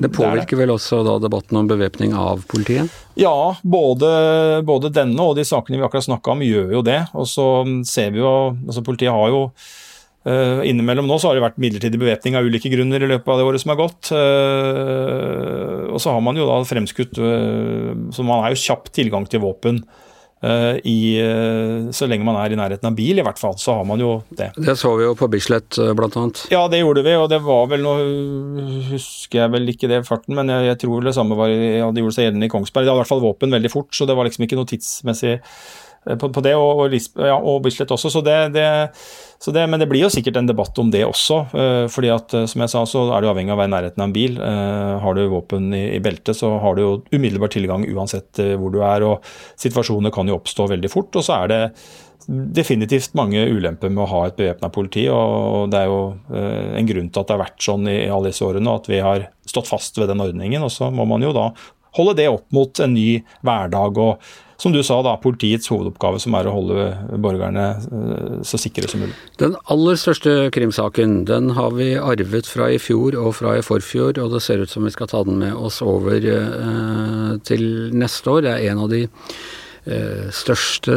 det 0.05 0.12
påvirker 0.14 0.59
vel 0.61 0.75
også 0.75 1.03
da 1.07 1.17
debatten 1.23 1.59
om 1.61 1.69
bevæpning 1.71 2.14
av 2.19 2.45
politiet? 2.51 2.93
Ja, 3.19 3.55
både, 3.62 4.11
både, 4.67 4.93
denne 4.95 5.25
og 5.25 5.38
de 5.38 5.47
sakene 5.49 5.81
vi 5.81 5.87
akkurat 5.87 6.07
snakka 6.07 6.35
om 6.35 6.45
gjør 6.45 6.77
jo 6.79 6.85
det. 6.87 7.01
Og 7.17 7.29
så 7.31 7.49
ser 7.88 8.14
vi 8.14 8.23
jo 8.23 8.35
altså 8.53 8.85
Politiet 8.85 9.14
har 9.14 9.33
jo 9.35 9.49
Uh, 10.25 10.62
innimellom 10.64 11.05
nå 11.05 11.19
så 11.21 11.29
har 11.29 11.37
det 11.37 11.43
vært 11.45 11.59
midlertidig 11.61 11.99
bevæpning 12.01 12.33
av 12.38 12.47
ulike 12.49 12.71
grunner 12.73 13.03
i 13.05 13.09
løpet 13.11 13.27
av 13.29 13.37
det 13.37 13.45
året 13.45 13.61
som 13.61 13.75
er 13.75 13.77
gått. 13.77 14.09
Uh, 14.09 15.83
og 15.93 16.01
så 16.01 16.14
har 16.14 16.23
man 16.25 16.40
jo 16.40 16.47
da 16.49 16.55
fremskutt 16.64 17.21
uh, 17.21 17.90
Så 18.09 18.25
man 18.25 18.40
er 18.40 18.55
jo 18.55 18.62
kjapp 18.62 18.88
tilgang 18.97 19.29
til 19.29 19.43
våpen 19.45 19.83
Eh, 19.85 20.04
i, 20.85 20.98
eh, 21.22 21.90
så 21.94 22.09
lenge 22.11 22.26
man 22.26 22.37
er 22.40 22.52
i 22.52 22.59
nærheten 22.59 22.90
av 22.90 22.96
bil, 22.98 23.20
i 23.20 23.24
hvert 23.24 23.40
fall, 23.40 23.57
så 23.61 23.78
har 23.78 23.87
man 23.88 24.02
jo 24.02 24.16
det. 24.37 24.50
Det 24.57 24.74
så 24.76 24.92
vi 24.98 25.07
jo 25.07 25.14
på 25.16 25.28
Bislett, 25.33 25.78
eh, 25.80 25.94
blant 25.96 26.18
annet. 26.20 26.42
Ja, 26.52 26.66
det 26.68 26.83
gjorde 26.83 27.04
vi, 27.07 27.14
og 27.16 27.30
det 27.33 27.40
var 27.44 27.70
vel 27.70 27.85
noe 27.85 28.02
Husker 28.90 29.44
jeg 29.44 29.52
vel 29.54 29.72
ikke 29.72 29.88
det 29.90 30.02
farten, 30.09 30.37
men 30.37 30.52
jeg, 30.52 30.68
jeg 30.72 30.80
tror 30.85 31.07
det 31.07 31.14
samme 31.16 31.38
var, 31.38 31.48
ja, 31.48 31.88
det 31.94 32.02
gjorde 32.02 32.16
seg 32.18 32.28
gjeldende 32.28 32.50
i 32.50 32.52
Kongsberg. 32.52 32.85
Det 32.85 32.92
hadde 32.92 33.00
i 33.00 33.04
hvert 33.04 33.14
fall 33.14 33.24
våpen 33.24 33.57
veldig 33.57 33.72
fort, 33.72 33.90
så 33.96 34.07
det 34.09 34.16
var 34.18 34.28
liksom 34.28 34.44
ikke 34.46 34.59
noe 34.61 34.68
tidsmessig 34.68 35.38
på, 36.04 36.28
på 36.28 36.42
det, 36.44 36.52
og, 36.61 36.85
og, 36.85 36.98
ja, 37.24 37.37
og 37.38 37.62
Bislett 37.64 37.94
også. 37.94 38.12
Så 38.12 38.20
det, 38.24 38.37
det 38.57 38.68
det, 39.53 39.66
men 39.66 39.81
det 39.81 39.88
blir 39.90 40.05
jo 40.05 40.12
sikkert 40.12 40.38
en 40.40 40.49
debatt 40.49 40.79
om 40.81 40.90
det 40.92 41.05
også. 41.07 41.40
Uh, 41.53 41.85
fordi 41.92 42.11
at, 42.14 42.33
uh, 42.37 42.47
som 42.51 42.64
jeg 42.64 42.73
sa, 42.73 42.85
så 42.88 43.05
er 43.14 43.25
du 43.25 43.29
avhengig 43.31 43.53
av 43.53 43.59
å 43.59 43.62
være 43.62 43.73
i 43.73 43.75
nærheten 43.75 44.05
av 44.05 44.09
en 44.09 44.16
bil. 44.16 44.38
Uh, 44.40 44.94
har 45.03 45.18
du 45.18 45.25
våpen 45.33 45.68
i, 45.77 45.85
i, 45.97 46.01
beltet, 46.05 46.38
så 46.38 46.55
har 46.62 46.77
du 46.77 46.83
jo 46.85 46.94
umiddelbar 47.12 47.53
tilgang 47.53 47.87
uansett 47.90 48.40
hvor 48.61 48.73
du 48.75 48.81
er. 48.87 49.05
og 49.07 49.29
Situasjoner 49.61 50.14
kan 50.14 50.31
jo 50.31 50.38
oppstå 50.38 50.68
veldig 50.73 50.90
fort. 50.92 51.12
Og 51.18 51.27
så 51.27 51.42
er 51.42 51.53
det 51.53 51.62
definitivt 52.57 53.12
mange 53.18 53.42
ulemper 53.53 53.92
med 53.92 54.07
å 54.07 54.11
ha 54.14 54.20
et 54.29 54.38
bevæpna 54.38 54.70
politi. 54.73 55.05
og 55.12 55.68
Det 55.73 55.83
er 55.83 55.90
jo 55.90 55.99
en 56.33 56.88
grunn 56.88 57.11
til 57.12 57.20
at 57.20 57.29
det 57.29 57.35
har 57.35 57.42
vært 57.42 57.66
sånn 57.66 57.90
i 57.90 57.99
alle 58.09 58.31
disse 58.33 58.47
årene, 58.47 58.70
og 58.70 58.81
at 58.81 58.88
vi 58.88 59.03
har 59.05 59.27
stått 59.44 59.68
fast 59.68 60.01
ved 60.01 60.09
den 60.09 60.25
ordningen. 60.25 60.64
Og 60.64 60.73
så 60.73 60.88
må 60.88 61.05
man 61.11 61.27
jo 61.27 61.35
da 61.37 61.51
holde 61.99 62.16
det 62.18 62.31
opp 62.33 62.47
mot 62.55 62.81
en 62.81 62.97
ny 62.97 63.09
hverdag 63.44 64.01
og 64.01 64.25
som 64.64 64.72
du 64.72 64.81
sa, 64.87 64.98
da, 65.05 65.14
politiets 65.20 65.68
hovedoppgave 65.68 66.20
som 66.22 66.37
er 66.38 66.48
å 66.48 66.55
holde 66.55 66.87
borgerne 67.22 67.66
eh, 67.85 68.37
så 68.48 68.61
sikre 68.61 68.88
som 68.90 69.05
mulig. 69.05 69.16
Den 69.40 69.59
aller 69.72 69.98
største 70.00 70.48
krimsaken 70.55 71.22
den 71.29 71.53
har 71.59 71.74
vi 71.77 71.92
arvet 72.00 72.48
fra 72.48 72.70
i 72.72 72.81
fjor 72.81 73.18
og 73.20 73.35
fra 73.40 73.59
i 73.59 73.64
forfjor, 73.64 74.16
og 74.22 74.33
det 74.35 74.42
ser 74.44 74.64
ut 74.64 74.72
som 74.72 74.88
vi 74.88 74.94
skal 74.94 75.11
ta 75.12 75.22
den 75.29 75.42
med 75.42 75.53
oss 75.55 75.83
over 75.85 76.16
eh, 76.16 77.31
til 77.44 77.66
neste 77.94 78.33
år. 78.33 78.46
Det 78.46 78.55
er 78.55 78.68
en 78.72 78.85
av 78.87 78.92
de 78.92 79.05
eh, 79.05 80.29
største, 80.33 80.96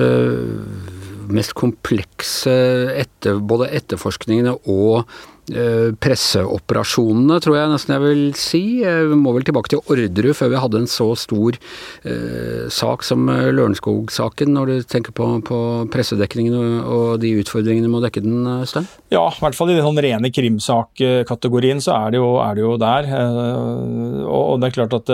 mest 1.27 1.57
komplekse 1.59 2.59
etter, 2.95 3.41
både 3.43 3.73
etterforskningene 3.81 4.55
og 4.63 5.03
Eh, 5.05 5.36
presseoperasjonene, 5.47 7.37
tror 7.43 7.55
jeg 7.55 7.71
nesten 7.71 7.93
jeg 7.95 8.03
vil 8.03 8.23
si. 8.35 8.61
Vi 8.83 9.15
må 9.19 9.31
vel 9.35 9.45
tilbake 9.47 9.71
til 9.71 9.79
Orderud 9.87 10.35
før 10.35 10.51
vi 10.51 10.59
hadde 10.59 10.81
en 10.81 10.89
så 10.91 11.07
stor 11.19 11.55
eh, 12.03 12.67
sak 12.73 13.05
som 13.07 13.29
eh, 13.31 13.47
Lørenskog-saken, 13.55 14.51
når 14.57 14.71
du 14.71 14.89
tenker 14.91 15.15
på, 15.15 15.29
på 15.47 15.61
pressedekningen 15.93 16.83
og 16.83 17.21
de 17.23 17.31
utfordringene 17.39 17.87
med 17.87 18.01
å 18.01 18.05
dekke 18.07 18.25
den, 18.25 18.43
eh, 18.57 18.67
Stein? 18.67 18.89
Ja, 19.13 19.23
i 19.31 19.43
hvert 19.43 19.57
fall 19.57 19.71
i 19.71 19.77
den 19.77 19.87
sånn 19.87 20.03
rene 20.03 20.33
krimsakkategorien 20.35 21.79
så 21.83 21.95
er 21.95 22.15
det, 22.15 22.21
jo, 22.21 22.35
er 22.43 22.57
det 22.57 22.65
jo 22.65 22.75
der. 22.81 23.11
Og 24.27 24.59
det 24.59 24.69
er 24.69 24.77
klart 24.81 24.95
at 24.99 25.13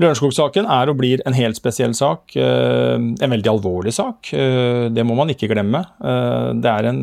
Lørenskog-saken 0.00 0.68
er 0.70 0.90
og 0.92 1.00
blir 1.00 1.22
en 1.26 1.36
helt 1.36 1.58
spesiell 1.58 1.92
sak. 1.98 2.36
En 2.38 3.16
veldig 3.18 3.50
alvorlig 3.50 3.92
sak. 3.92 4.30
Det 4.30 5.04
må 5.04 5.16
man 5.18 5.32
ikke 5.34 5.50
glemme. 5.50 5.82
Det 6.00 6.70
er 6.70 6.88
en 6.88 7.02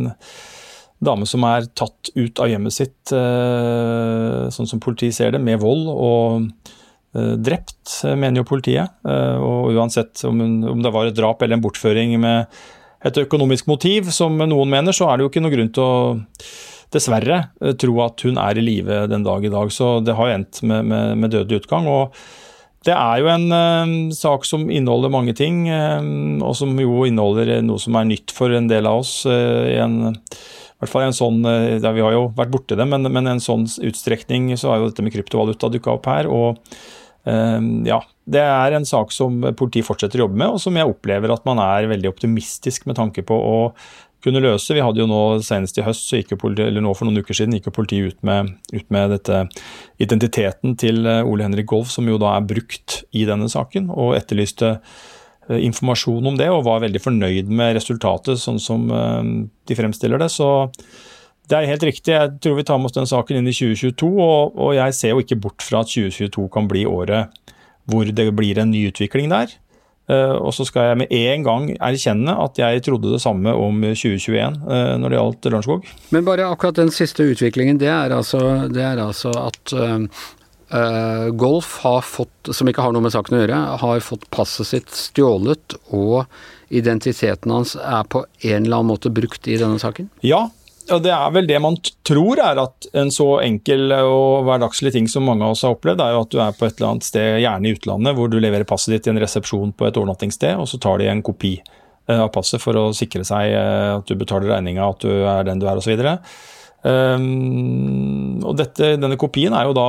dame 1.03 1.27
som 1.29 1.45
er 1.45 1.67
tatt 1.77 2.11
ut 2.15 2.39
av 2.41 2.49
hjemmet 2.49 2.73
sitt, 2.73 3.13
eh, 3.13 4.47
sånn 4.53 4.69
som 4.69 4.81
politiet 4.81 5.17
ser 5.17 5.35
det, 5.35 5.41
med 5.43 5.61
vold 5.61 5.85
og 5.93 6.47
eh, 7.13 7.35
drept, 7.37 7.99
mener 8.09 8.41
jo 8.41 8.47
politiet. 8.49 8.97
Eh, 9.05 9.37
og 9.37 9.77
uansett 9.77 10.25
om, 10.27 10.41
om 10.73 10.81
det 10.83 10.93
var 10.93 11.09
et 11.09 11.17
drap 11.17 11.43
eller 11.43 11.59
en 11.59 11.65
bortføring 11.65 12.17
med 12.23 12.57
et 13.05 13.21
økonomisk 13.21 13.69
motiv, 13.69 14.09
som 14.13 14.39
noen 14.41 14.73
mener, 14.73 14.95
så 14.95 15.11
er 15.11 15.17
det 15.17 15.27
jo 15.27 15.31
ikke 15.31 15.45
noe 15.45 15.53
grunn 15.53 15.71
til 15.75 15.85
å 15.85 16.17
dessverre 16.93 17.41
tro 17.77 17.97
at 18.01 18.23
hun 18.23 18.39
er 18.39 18.57
i 18.57 18.63
live 18.63 19.05
den 19.11 19.25
dag 19.25 19.45
i 19.45 19.53
dag. 19.53 19.71
Så 19.75 19.99
det 20.01 20.15
har 20.17 20.33
endt 20.33 20.63
med, 20.63 20.87
med, 20.87 21.17
med 21.21 21.33
dødelig 21.35 21.65
utgang. 21.65 21.87
og 21.91 22.15
det 22.87 22.93
er 22.95 23.19
jo 23.19 23.27
en 23.27 23.47
uh, 23.51 24.13
sak 24.15 24.45
som 24.47 24.69
inneholder 24.71 25.11
mange 25.11 25.33
ting, 25.35 25.65
uh, 25.67 25.99
og 26.45 26.53
som 26.55 26.71
jo 26.79 27.03
inneholder 27.07 27.57
noe 27.65 27.81
som 27.81 27.97
er 27.99 28.07
nytt 28.07 28.31
for 28.35 28.53
en 28.55 28.69
del 28.69 28.87
av 28.87 29.01
oss. 29.01 29.19
Uh, 29.27 29.67
i 29.67 29.77
en 29.83 30.15
hvert 30.83 30.93
fall 30.93 31.07
en 31.07 31.17
sånn, 31.17 31.41
ja, 31.43 31.77
eh, 31.77 31.95
Vi 31.95 32.05
har 32.05 32.13
jo 32.13 32.27
vært 32.37 32.53
borti 32.53 32.77
det, 32.77 32.85
men, 32.89 33.07
men 33.11 33.33
en 33.33 33.43
sånn 33.43 33.65
utstrekning 33.65 34.51
så 34.57 34.71
har 34.71 34.81
jo 34.81 34.91
dette 34.91 35.05
med 35.05 35.15
kryptovaluta 35.15 35.71
dukka 35.73 35.95
opp 35.97 36.09
her. 36.09 36.29
og 36.29 36.59
um, 37.25 37.85
ja, 37.87 38.01
Det 38.25 38.43
er 38.43 38.77
en 38.77 38.85
sak 38.85 39.13
som 39.15 39.39
politiet 39.57 39.87
fortsetter 39.87 40.21
å 40.21 40.27
jobbe 40.27 40.41
med, 40.43 40.53
og 40.53 40.61
som 40.61 40.77
jeg 40.77 40.89
opplever 40.89 41.33
at 41.33 41.47
man 41.49 41.61
er 41.63 41.89
veldig 41.89 42.11
optimistisk 42.11 42.85
med 42.85 42.99
tanke 42.99 43.25
på 43.25 43.37
å 43.37 43.57
kunne 44.23 44.41
løse. 44.43 44.73
Vi 44.73 44.83
hadde 44.83 45.01
jo 45.01 45.09
nå 45.09 45.21
Senest 45.45 45.77
i 45.79 45.85
høst, 45.85 46.09
politiet, 46.39 46.67
eller 46.67 46.83
nå 46.83 46.93
for 46.97 47.07
noen 47.07 47.21
uker 47.21 47.37
siden, 47.37 47.55
gikk 47.57 47.69
jo 47.69 47.77
politiet 47.77 48.13
ut 48.13 48.23
med, 48.27 48.55
ut 48.73 48.87
med 48.93 49.13
dette 49.13 49.43
identiteten 50.03 50.77
til 50.79 51.05
eh, 51.05 51.25
Ole 51.25 51.47
Henrik 51.47 51.69
Golf, 51.69 51.91
som 51.93 52.07
jo 52.09 52.19
da 52.21 52.35
er 52.35 52.47
brukt 52.47 53.01
i 53.15 53.27
denne 53.29 53.49
saken, 53.51 53.91
og 53.93 54.17
etterlyste 54.17 54.77
informasjon 55.49 56.27
om 56.27 56.37
det, 56.39 56.49
og 56.51 56.65
var 56.67 56.81
veldig 56.83 57.01
fornøyd 57.03 57.51
med 57.51 57.77
resultatet, 57.77 58.39
sånn 58.41 58.59
som 58.59 58.89
de 58.89 59.77
fremstiller 59.77 60.19
det. 60.19 60.27
Så 60.33 60.47
det 61.47 61.57
er 61.57 61.69
helt 61.69 61.85
riktig. 61.87 62.11
Jeg 62.11 62.33
tror 62.43 62.57
vi 62.57 62.65
tar 62.67 62.79
med 62.79 62.89
oss 62.89 62.97
den 62.97 63.07
saken 63.07 63.39
inn 63.39 63.47
i 63.47 63.55
2022, 63.55 64.09
og, 64.19 64.73
jeg 64.75 64.95
ser 64.97 65.13
jo 65.13 65.23
ikke 65.23 65.39
bort 65.47 65.63
fra 65.63 65.83
at 65.85 65.93
2022 65.93 66.49
kan 66.53 66.67
bli 66.67 66.83
året 66.87 67.47
hvor 67.87 68.09
det 68.11 68.27
blir 68.35 68.59
en 68.59 68.73
ny 68.73 68.89
utvikling 68.89 69.31
der. 69.31 69.53
Uh, 70.07 70.39
og 70.39 70.53
så 70.55 70.63
skal 70.63 70.85
jeg 70.87 70.99
med 71.01 71.11
en 71.11 71.41
gang 71.43 71.65
erkjenne 71.83 72.31
at 72.39 72.59
jeg 72.59 72.83
trodde 72.85 73.11
det 73.11 73.19
samme 73.19 73.51
om 73.51 73.81
2021 73.91 74.55
uh, 74.63 74.93
når 74.99 75.11
det 75.11 75.17
gjaldt 75.17 75.47
Lørenskog. 75.51 75.89
Men 76.15 76.27
bare 76.27 76.47
akkurat 76.47 76.79
den 76.79 76.91
siste 76.95 77.25
utviklingen, 77.27 77.79
det 77.79 77.89
er 77.91 78.15
altså, 78.15 78.39
det 78.71 78.83
er 78.87 79.01
altså 79.03 79.33
at 79.35 79.73
uh, 80.73 81.29
Golf 81.37 81.77
har 81.83 82.03
fått, 82.05 82.51
som 82.55 82.69
ikke 82.69 82.83
har 82.85 82.95
noe 82.95 83.05
med 83.05 83.15
saken 83.15 83.37
å 83.37 83.41
gjøre, 83.41 83.63
har 83.83 84.05
fått 84.05 84.27
passet 84.33 84.69
sitt 84.69 84.93
stjålet, 84.95 85.77
og 85.95 86.25
identiteten 86.73 87.53
hans 87.53 87.75
er 87.79 88.07
på 88.09 88.25
en 88.25 88.65
eller 88.65 88.79
annen 88.79 88.93
måte 88.93 89.11
brukt 89.13 89.47
i 89.47 89.59
denne 89.59 89.79
saken? 89.81 90.09
Ja, 90.25 90.47
og 90.87 91.03
Det 91.03 91.11
er 91.11 91.31
vel 91.35 91.47
det 91.49 91.57
man 91.59 91.75
tror 92.07 92.39
er 92.39 92.59
at 92.61 92.87
en 92.95 93.09
så 93.11 93.41
enkel 93.43 93.91
og 93.97 94.45
hverdagslig 94.47 94.93
ting 94.95 95.09
som 95.11 95.25
mange 95.27 95.43
av 95.43 95.55
oss 95.55 95.65
har 95.67 95.75
opplevd, 95.75 96.03
er 96.03 96.13
jo 96.15 96.21
at 96.23 96.31
du 96.31 96.37
er 96.39 96.53
på 96.55 96.67
et 96.67 96.77
eller 96.77 96.93
annet 96.93 97.07
sted, 97.07 97.39
gjerne 97.43 97.67
i 97.67 97.73
utlandet, 97.75 98.15
hvor 98.15 98.31
du 98.31 98.37
leverer 98.39 98.67
passet 98.67 98.95
ditt 98.95 99.09
i 99.09 99.11
en 99.11 99.19
resepsjon 99.19 99.73
på 99.75 99.87
et 99.87 99.99
overnattingssted, 99.99 100.55
og 100.55 100.69
så 100.71 100.79
tar 100.83 101.01
de 101.01 101.09
en 101.11 101.23
kopi 101.25 101.57
eh, 101.59 102.21
av 102.21 102.29
passet 102.35 102.63
for 102.63 102.79
å 102.79 102.85
sikre 102.95 103.27
seg 103.27 103.51
eh, 103.51 103.97
at 103.97 104.07
du 104.07 104.15
betaler 104.15 104.53
regninga, 104.53 104.87
at 104.87 105.03
du 105.03 105.11
er 105.11 105.49
den 105.49 105.59
du 105.59 105.67
er 105.67 105.81
osv. 105.81 106.07
Ehm, 106.87 108.39
og 108.47 108.57
dette, 108.59 108.95
denne 109.01 109.19
kopien 109.19 109.55
er 109.57 109.67
jo 109.67 109.75
da 109.77 109.87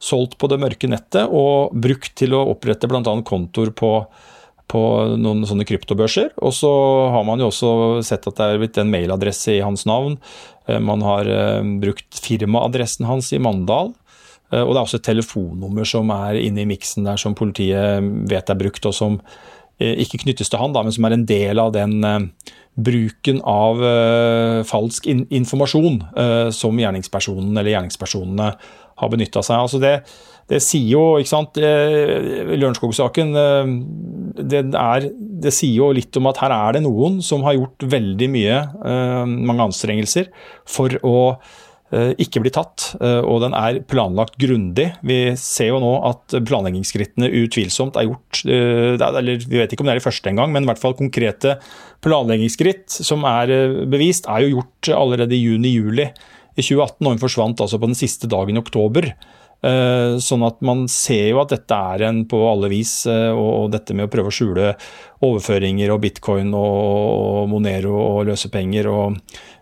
solgt 0.00 0.38
på 0.40 0.48
det 0.50 0.60
mørke 0.62 0.88
nettet 0.88 1.28
og 1.28 1.74
brukt 1.76 2.14
til 2.18 2.36
å 2.36 2.46
opprette 2.54 2.88
bl.a. 2.88 3.02
kontoer 3.26 3.74
på 3.76 3.94
på 4.70 4.82
noen 5.18 5.42
sånne 5.48 5.66
kryptobørser. 5.68 6.32
Og 6.46 6.54
så 6.54 6.70
har 7.14 7.24
man 7.26 7.42
jo 7.42 7.50
også 7.50 7.72
sett 8.06 8.28
at 8.28 8.38
det 8.38 8.46
er 8.46 8.60
blitt 8.62 8.78
en 8.80 8.92
mailadresse 8.92 9.56
i 9.56 9.64
hans 9.64 9.86
navn. 9.88 10.18
Eh, 10.68 10.80
man 10.82 11.02
har 11.06 11.26
eh, 11.26 11.62
brukt 11.82 12.20
firmaadressen 12.22 13.08
hans 13.08 13.32
i 13.34 13.40
Mandal. 13.42 13.92
Eh, 14.52 14.62
og 14.62 14.72
det 14.72 14.78
er 14.78 14.84
også 14.84 15.00
et 15.00 15.08
telefonnummer 15.10 15.88
som 15.88 16.12
er 16.14 16.38
inne 16.40 16.64
i 16.64 16.68
miksen 16.70 17.08
der 17.08 17.20
som 17.20 17.36
politiet 17.38 18.06
vet 18.30 18.52
er 18.52 18.60
brukt, 18.60 18.86
og 18.86 18.96
som 18.96 19.18
ikke 19.80 20.20
knyttes 20.24 20.52
til 20.52 20.60
han, 20.60 20.74
da, 20.76 20.84
men 20.84 20.92
som 20.92 21.06
er 21.08 21.16
en 21.16 21.26
del 21.28 21.60
av 21.62 21.72
den 21.72 22.02
bruken 22.80 23.40
av 23.48 23.80
falsk 24.68 25.08
informasjon 25.10 25.96
som 26.54 26.78
gjerningspersonen 26.78 27.50
eller 27.56 27.72
gjerningspersonene 27.72 28.50
har 29.00 29.12
benytta 29.12 29.42
seg 29.44 29.56
av. 29.56 29.66
Altså 29.66 29.80
det, 29.82 29.94
det 30.50 30.60
sier 30.64 30.88
jo, 30.96 31.04
ikke 31.20 31.30
sant 31.30 31.60
eh, 31.62 32.50
Lørenskog-saken 32.50 33.32
eh, 33.38 33.72
det, 34.50 34.64
det, 34.70 35.54
sier 35.54 35.76
jo 35.76 35.90
litt 35.96 36.16
om 36.18 36.30
at 36.30 36.40
her 36.42 36.54
er 36.56 36.78
det 36.78 36.84
noen 36.86 37.20
som 37.24 37.44
har 37.46 37.58
gjort 37.58 37.86
veldig 37.92 38.30
mye, 38.32 38.60
eh, 38.92 39.24
mange 39.30 39.70
anstrengelser, 39.70 40.30
for 40.68 40.96
å 41.06 41.16
ikke 41.90 42.42
blir 42.44 42.52
tatt. 42.54 42.92
Og 43.02 43.40
den 43.42 43.54
er 43.58 43.80
planlagt 43.90 44.36
grundig. 44.38 44.86
Vi 45.02 45.32
ser 45.40 45.72
jo 45.72 45.80
nå 45.82 45.90
at 46.06 46.36
planleggingsskrittene 46.46 47.30
utvilsomt 47.42 47.98
er 47.98 48.06
gjort 48.06 48.42
eller 48.46 49.42
Vi 49.42 49.58
vet 49.58 49.74
ikke 49.74 49.82
om 49.82 49.90
det 49.90 49.96
er 49.96 50.00
de 50.00 50.04
første 50.04 50.30
engang, 50.30 50.52
men 50.54 50.62
i 50.62 50.70
hvert 50.70 50.82
fall 50.82 50.94
konkrete 50.98 51.56
planleggingsskritt 52.06 53.00
som 53.02 53.26
er 53.26 53.50
bevist, 53.90 54.30
er 54.30 54.46
jo 54.46 54.60
gjort 54.60 54.92
allerede 54.94 55.34
i 55.34 55.42
juni-juli 55.42 56.06
i 56.06 56.62
2018, 56.62 57.04
og 57.04 57.12
hun 57.12 57.22
forsvant 57.22 57.62
altså 57.64 57.80
på 57.80 57.90
den 57.90 57.98
siste 57.98 58.30
dagen 58.30 58.58
i 58.58 58.62
oktober. 58.62 59.10
Eh, 59.60 60.14
sånn 60.24 60.40
at 60.46 60.62
man 60.64 60.86
ser 60.88 61.34
jo 61.34 61.40
at 61.42 61.50
dette 61.52 61.76
er 61.76 62.06
en 62.06 62.22
på 62.28 62.38
alle 62.48 62.70
vis, 62.72 63.02
eh, 63.10 63.28
og 63.28 63.68
dette 63.74 63.92
med 63.92 64.08
å 64.08 64.12
prøve 64.12 64.32
å 64.32 64.34
skjule 64.34 64.70
overføringer 65.26 65.92
og 65.92 66.00
bitcoin 66.00 66.54
og 66.56 67.44
Monero 67.52 67.92
og 67.92 68.30
løsepenger 68.30 68.88
og 68.88 69.18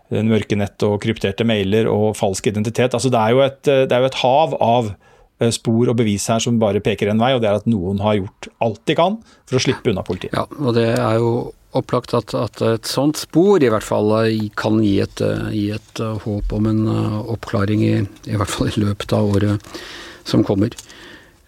mørke 0.09 0.57
nett 0.57 0.81
og 0.85 0.99
krypterte 1.03 1.45
mailer 1.47 1.89
og 1.91 2.17
falsk 2.17 2.49
identitet. 2.49 2.95
Altså 2.97 3.11
det, 3.13 3.19
er 3.19 3.35
jo 3.35 3.43
et, 3.45 3.61
det 3.65 3.93
er 3.93 4.03
jo 4.03 4.09
et 4.09 4.19
hav 4.23 4.55
av 4.63 4.89
eh, 4.89 5.51
spor 5.53 5.91
og 5.91 5.99
bevis 5.99 6.25
her 6.31 6.41
som 6.43 6.59
bare 6.61 6.81
peker 6.83 7.11
en 7.11 7.21
vei, 7.21 7.35
og 7.35 7.43
det 7.43 7.51
er 7.51 7.61
at 7.61 7.69
noen 7.69 8.01
har 8.03 8.17
gjort 8.17 8.49
alt 8.65 8.81
de 8.89 8.97
kan 8.97 9.19
for 9.45 9.59
å 9.59 9.63
slippe 9.63 9.93
unna 9.93 10.05
politiet. 10.05 10.33
Ja, 10.37 10.47
og 10.49 10.75
det 10.77 10.87
er 10.95 11.19
jo 11.21 11.33
opplagt 11.77 12.15
at, 12.17 12.33
at, 12.33 12.61
et 12.65 12.89
sånt 12.89 13.19
spor 13.21 13.61
i 13.61 13.69
hvert 13.69 13.85
fall 13.85 14.09
kan 14.57 14.79
gi 14.81 14.95
et, 15.03 15.21
gi 15.53 15.67
et 15.75 16.01
håp 16.25 16.55
om 16.57 16.65
en 16.71 16.81
oppklaring, 17.29 17.83
i, 17.85 17.99
i, 18.25 18.39
hvert 18.39 18.49
fall 18.49 18.71
i 18.71 18.81
løpet 18.81 19.13
av 19.13 19.29
året 19.35 19.77
som 20.25 20.41
kommer. 20.45 20.73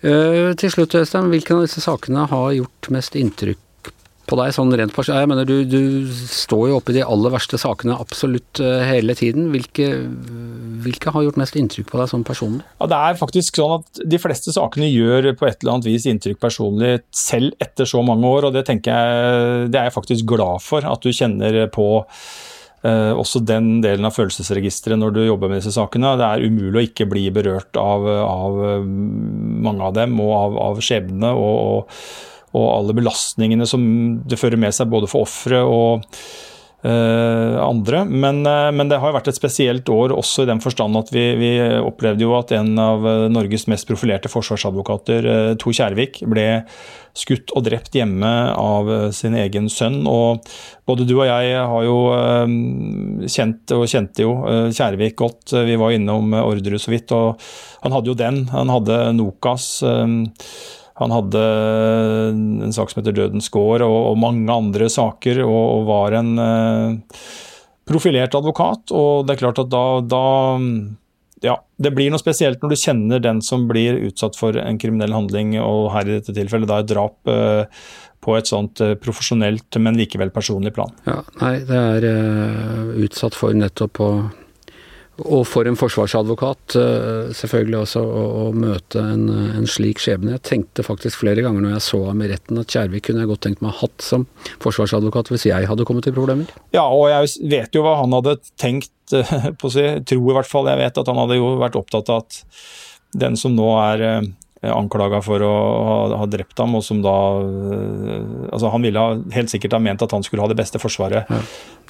Til 0.01 0.69
slutt, 0.73 0.93
Øystein, 0.97 1.29
hvilken 1.33 1.57
av 1.57 1.65
disse 1.65 1.81
sakene 1.81 2.27
har 2.29 2.53
gjort 2.53 2.89
mest 2.93 3.17
inntrykk 3.17 3.65
på 4.31 4.37
deg 4.39 4.53
sånn 4.55 4.71
rent 4.79 4.95
Jeg 4.95 5.29
mener, 5.29 5.47
du, 5.47 5.63
du 5.67 6.07
står 6.31 6.69
jo 6.71 6.77
oppe 6.79 6.93
i 6.93 6.99
de 6.99 7.05
aller 7.05 7.33
verste 7.33 7.59
sakene 7.59 7.97
absolutt 7.99 8.61
uh, 8.63 8.79
hele 8.87 9.15
tiden. 9.17 9.49
Hvilke, 9.53 9.89
hvilke, 10.85 11.11
har 11.11 11.25
gjort 11.25 11.39
mest 11.41 11.57
inntrykk 11.59 11.89
på 11.91 11.99
deg 11.99 12.11
sånn 12.11 12.25
personlig? 12.27 12.63
Ja, 12.79 12.89
det 12.91 13.01
er 13.01 13.19
faktisk 13.19 13.59
sånn 13.59 13.79
at 13.79 14.03
De 14.13 14.21
fleste 14.21 14.53
sakene 14.55 14.87
gjør 14.89 15.31
på 15.39 15.49
et 15.49 15.59
eller 15.59 15.75
annet 15.75 15.89
vis 15.89 16.07
inntrykk 16.09 16.39
personlig 16.41 16.93
selv 17.15 17.51
etter 17.61 17.89
så 17.89 18.03
mange 18.05 18.29
år, 18.29 18.47
og 18.47 18.55
det 18.55 18.65
jeg, 18.71 18.79
det 18.87 19.77
er 19.77 19.89
jeg 19.89 19.97
faktisk 19.97 20.31
glad 20.31 20.63
for. 20.63 20.87
At 20.87 21.03
du 21.03 21.11
kjenner 21.13 21.65
på 21.73 21.87
uh, 21.99 23.11
også 23.11 23.43
den 23.43 23.79
delen 23.83 24.07
av 24.07 24.15
følelsesregisteret 24.15 24.99
når 25.01 25.15
du 25.17 25.21
jobber 25.25 25.51
med 25.51 25.61
disse 25.61 25.75
sakene. 25.75 26.15
Det 26.19 26.27
er 26.29 26.47
umulig 26.47 26.77
å 26.79 26.87
ikke 26.87 27.09
bli 27.11 27.27
berørt 27.35 27.77
av, 27.79 28.07
av 28.07 28.59
mange 28.81 29.87
av 29.91 29.95
dem 29.99 30.19
og 30.23 30.35
av, 30.39 30.59
av 30.71 30.83
skjebnene. 30.83 31.35
og, 31.35 31.87
og 31.91 32.29
og 32.51 32.67
alle 32.67 32.95
belastningene 32.97 33.67
som 33.69 33.83
det 34.27 34.39
fører 34.39 34.59
med 34.59 34.75
seg 34.75 34.89
både 34.91 35.09
for 35.11 35.27
ofre 35.27 35.61
og 35.63 36.07
uh, 36.83 37.57
andre. 37.61 38.03
Men, 38.05 38.41
uh, 38.47 38.69
men, 38.73 38.89
det 38.89 38.99
har 39.01 39.13
vært 39.15 39.29
et 39.31 39.37
spesielt 39.37 39.89
år 39.91 40.15
også 40.15 40.45
i 40.45 40.49
den 40.49 40.61
forstand 40.63 40.97
at 40.99 41.11
vi, 41.13 41.25
vi 41.39 41.51
opplevde 41.79 42.25
jo 42.25 42.35
at 42.37 42.53
en 42.57 42.73
av 42.81 43.05
eh, 43.07 43.27
Norges 43.31 43.67
mest 43.71 43.87
profilerte 43.89 44.31
forsvarsadvokater, 44.31 45.27
uh, 45.27 45.53
Tor 45.61 45.75
Kjærvik, 45.77 46.23
ble 46.31 46.47
skutt 47.17 47.51
og 47.57 47.65
drept 47.65 47.95
hjemme 47.97 48.27
av 48.55 48.87
sin 49.11 49.33
egen 49.35 49.67
sønn. 49.71 50.05
og 50.07 50.45
Både 50.87 51.03
du 51.03 51.17
og 51.17 51.25
jeg 51.27 51.57
har 51.59 51.83
jo 51.83 51.97
kjent 53.27 53.73
og 53.75 53.83
kjente 53.91 54.23
jo 54.23 54.37
Kjærvik 54.71 55.17
godt. 55.19 55.51
Vi 55.67 55.75
var 55.75 55.91
innom 55.91 56.31
Orderud 56.39 56.79
så 56.79 56.93
vidt, 56.93 57.11
og 57.11 57.35
han 57.83 57.97
hadde 57.97 58.13
jo 58.13 58.15
den. 58.15 58.45
Han 58.53 58.71
hadde 58.71 59.01
Nokas. 59.19 59.73
Han 61.01 61.13
hadde 61.15 61.43
en 62.67 62.75
sak 62.75 62.91
som 62.91 63.01
heter 63.01 63.15
Dødens 63.17 63.49
gård, 63.53 63.83
og, 63.85 63.99
og 64.11 64.19
mange 64.21 64.53
andre 64.53 64.89
saker, 64.91 65.43
og, 65.47 65.63
og 65.79 65.87
var 65.89 66.17
en 66.19 66.31
eh, 66.45 67.21
profilert 67.89 68.37
advokat. 68.37 68.93
Og 68.93 69.25
det 69.25 69.35
er 69.35 69.43
klart 69.43 69.61
at 69.63 69.71
da, 69.73 69.85
da 70.05 70.25
ja, 71.41 71.57
det 71.81 71.93
blir 71.97 72.11
noe 72.13 72.21
spesielt 72.21 72.61
når 72.61 72.73
du 72.73 72.79
kjenner 72.79 73.21
den 73.23 73.41
som 73.45 73.65
blir 73.69 73.97
utsatt 74.07 74.37
for 74.37 74.57
en 74.61 74.79
kriminell 74.81 75.15
handling, 75.15 75.55
og 75.61 75.89
her 75.95 76.07
i 76.07 76.19
dette 76.19 76.35
tilfellet 76.37 76.69
da 76.69 76.81
et 76.83 76.91
drap 76.91 77.31
eh, 77.33 77.83
på 78.21 78.37
et 78.37 78.49
sånt 78.49 78.81
eh, 78.85 78.93
profesjonelt, 79.01 79.79
men 79.81 79.97
likevel 79.97 80.29
personlig 80.33 80.75
plan. 80.77 80.93
Ja, 81.07 81.17
nei, 81.41 81.55
det 81.65 81.79
er 81.79 82.05
uh, 82.05 82.93
utsatt 83.01 83.37
for 83.37 83.57
nettopp 83.57 84.01
å 84.05 84.11
og 85.21 85.43
for 85.49 85.67
en 85.69 85.77
forsvarsadvokat 85.77 86.75
eh, 86.79 87.31
selvfølgelig 87.37 87.77
også 87.81 88.01
å, 88.01 88.23
å 88.41 88.45
møte 88.55 89.01
en, 89.03 89.27
en, 89.29 89.67
slik 89.69 90.01
skjebne. 90.01 90.35
Jeg 90.35 90.43
tenkte 90.47 90.85
faktisk 90.85 91.21
flere 91.21 91.43
ganger 91.45 91.63
når 91.63 91.75
jeg 91.75 91.85
så 91.87 92.01
ham 92.07 92.23
i 92.23 92.29
retten 92.31 92.61
at 92.61 92.73
Kjærvik 92.73 93.07
kunne 93.07 93.23
jeg 93.23 93.31
godt 93.31 93.43
tenkt 93.45 93.63
meg 93.65 93.77
hatt 93.81 94.05
som 94.05 94.25
forsvarsadvokat 94.63 95.31
hvis 95.33 95.47
jeg 95.49 95.69
hadde 95.69 95.87
kommet 95.87 96.09
i 96.09 96.15
problemer. 96.15 96.51
Ja, 96.75 96.87
og 96.87 97.09
jeg 97.11 97.51
vet 97.51 97.77
jo 97.77 97.85
hva 97.85 97.99
han 98.01 98.17
hadde 98.17 98.39
tenkt 98.61 99.15
eh, 99.15 99.49
på 99.59 99.69
å 99.69 99.73
si, 99.73 99.87
tror 100.09 100.33
i 100.33 100.37
hvert 100.39 100.51
fall 100.51 100.69
jeg 100.71 100.81
vet 100.81 101.01
at 101.01 101.11
han 101.11 101.23
hadde 101.23 101.39
jo 101.39 101.55
vært 101.61 101.79
opptatt 101.79 102.11
av 102.13 102.23
at 102.25 102.43
den 103.21 103.35
som 103.39 103.55
nå 103.57 103.71
er 103.81 104.05
eh, 104.07 104.21
anklaga 104.71 105.23
for 105.25 105.41
å 105.41 105.53
ha, 105.87 105.95
ha, 106.21 106.27
drept 106.29 106.59
ham, 106.61 106.75
og 106.77 106.83
som 106.85 106.99
da 107.01 107.15
Altså, 108.51 108.69
han 108.69 108.83
ville 108.85 109.01
ha, 109.01 109.15
helt 109.33 109.49
sikkert 109.49 109.73
ha 109.73 109.81
ment 109.81 110.03
at 110.05 110.13
han 110.13 110.23
skulle 110.25 110.43
ha 110.43 110.51
det 110.51 110.59
beste 110.59 110.79
forsvaret, 110.81 111.29
ja, 111.29 111.41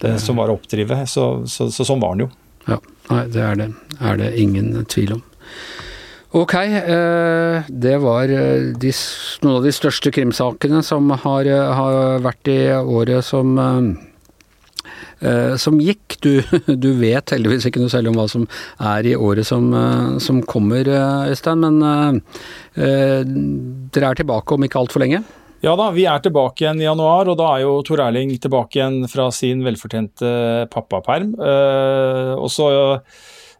det, 0.03 0.15
som 0.23 0.39
var 0.39 0.51
å 0.51 0.55
oppdrive. 0.59 1.01
Så, 1.09 1.25
så, 1.49 1.67
så, 1.73 1.87
sånn 1.87 1.99
var 2.01 2.15
han 2.15 2.25
jo. 2.25 2.29
Ja, 2.67 2.77
nei, 3.09 3.25
det 3.33 3.41
er 3.41 3.59
det. 3.59 3.69
Er 4.01 4.17
det 4.21 4.31
ingen 4.39 4.85
tvil 4.85 5.17
om. 5.17 5.23
Ok, 6.31 6.53
eh, 6.55 7.63
det 7.67 7.97
var 7.99 8.31
eh, 8.31 8.69
de, 8.79 8.91
noen 9.43 9.57
av 9.57 9.65
de 9.67 9.73
største 9.75 10.13
krimsakene 10.15 10.79
som 10.87 11.09
har, 11.11 11.43
eh, 11.43 11.71
har 11.75 12.23
vært 12.23 12.51
i 12.51 12.61
året 12.79 13.25
som 13.25 13.59
som 15.61 15.75
gikk. 15.77 16.15
Du, 16.25 16.39
du, 16.81 16.87
vet 16.97 17.29
heldigvis 17.29 17.67
ikke 17.67 17.83
noe 17.83 17.91
selv 17.93 18.09
om 18.09 18.15
hva 18.17 18.23
som 18.31 18.47
er 18.81 19.05
i 19.05 19.11
året 19.13 19.45
som, 19.45 19.67
som 20.17 20.39
kommer, 20.49 20.87
Øystein. 21.29 21.61
Men 21.61 21.77
uh, 22.73 23.21
dere 23.93 24.09
er 24.09 24.17
tilbake 24.17 24.57
om 24.57 24.65
ikke 24.65 24.81
altfor 24.81 25.03
lenge? 25.03 25.21
Ja 25.61 25.75
da, 25.77 25.91
vi 25.93 26.07
er 26.09 26.21
tilbake 26.23 26.63
igjen 26.63 26.79
i 26.81 26.87
januar, 26.87 27.29
og 27.29 27.37
da 27.37 27.51
er 27.53 27.67
jo 27.67 27.75
Tor 27.85 28.01
Erling 28.07 28.33
tilbake 28.41 28.79
igjen 28.79 29.03
fra 29.11 29.27
sin 29.35 29.61
velfortjente 29.65 30.31
pappaperm. 30.73 31.35
Uh, 31.37 32.33
og 32.39 32.49
så 32.53 32.71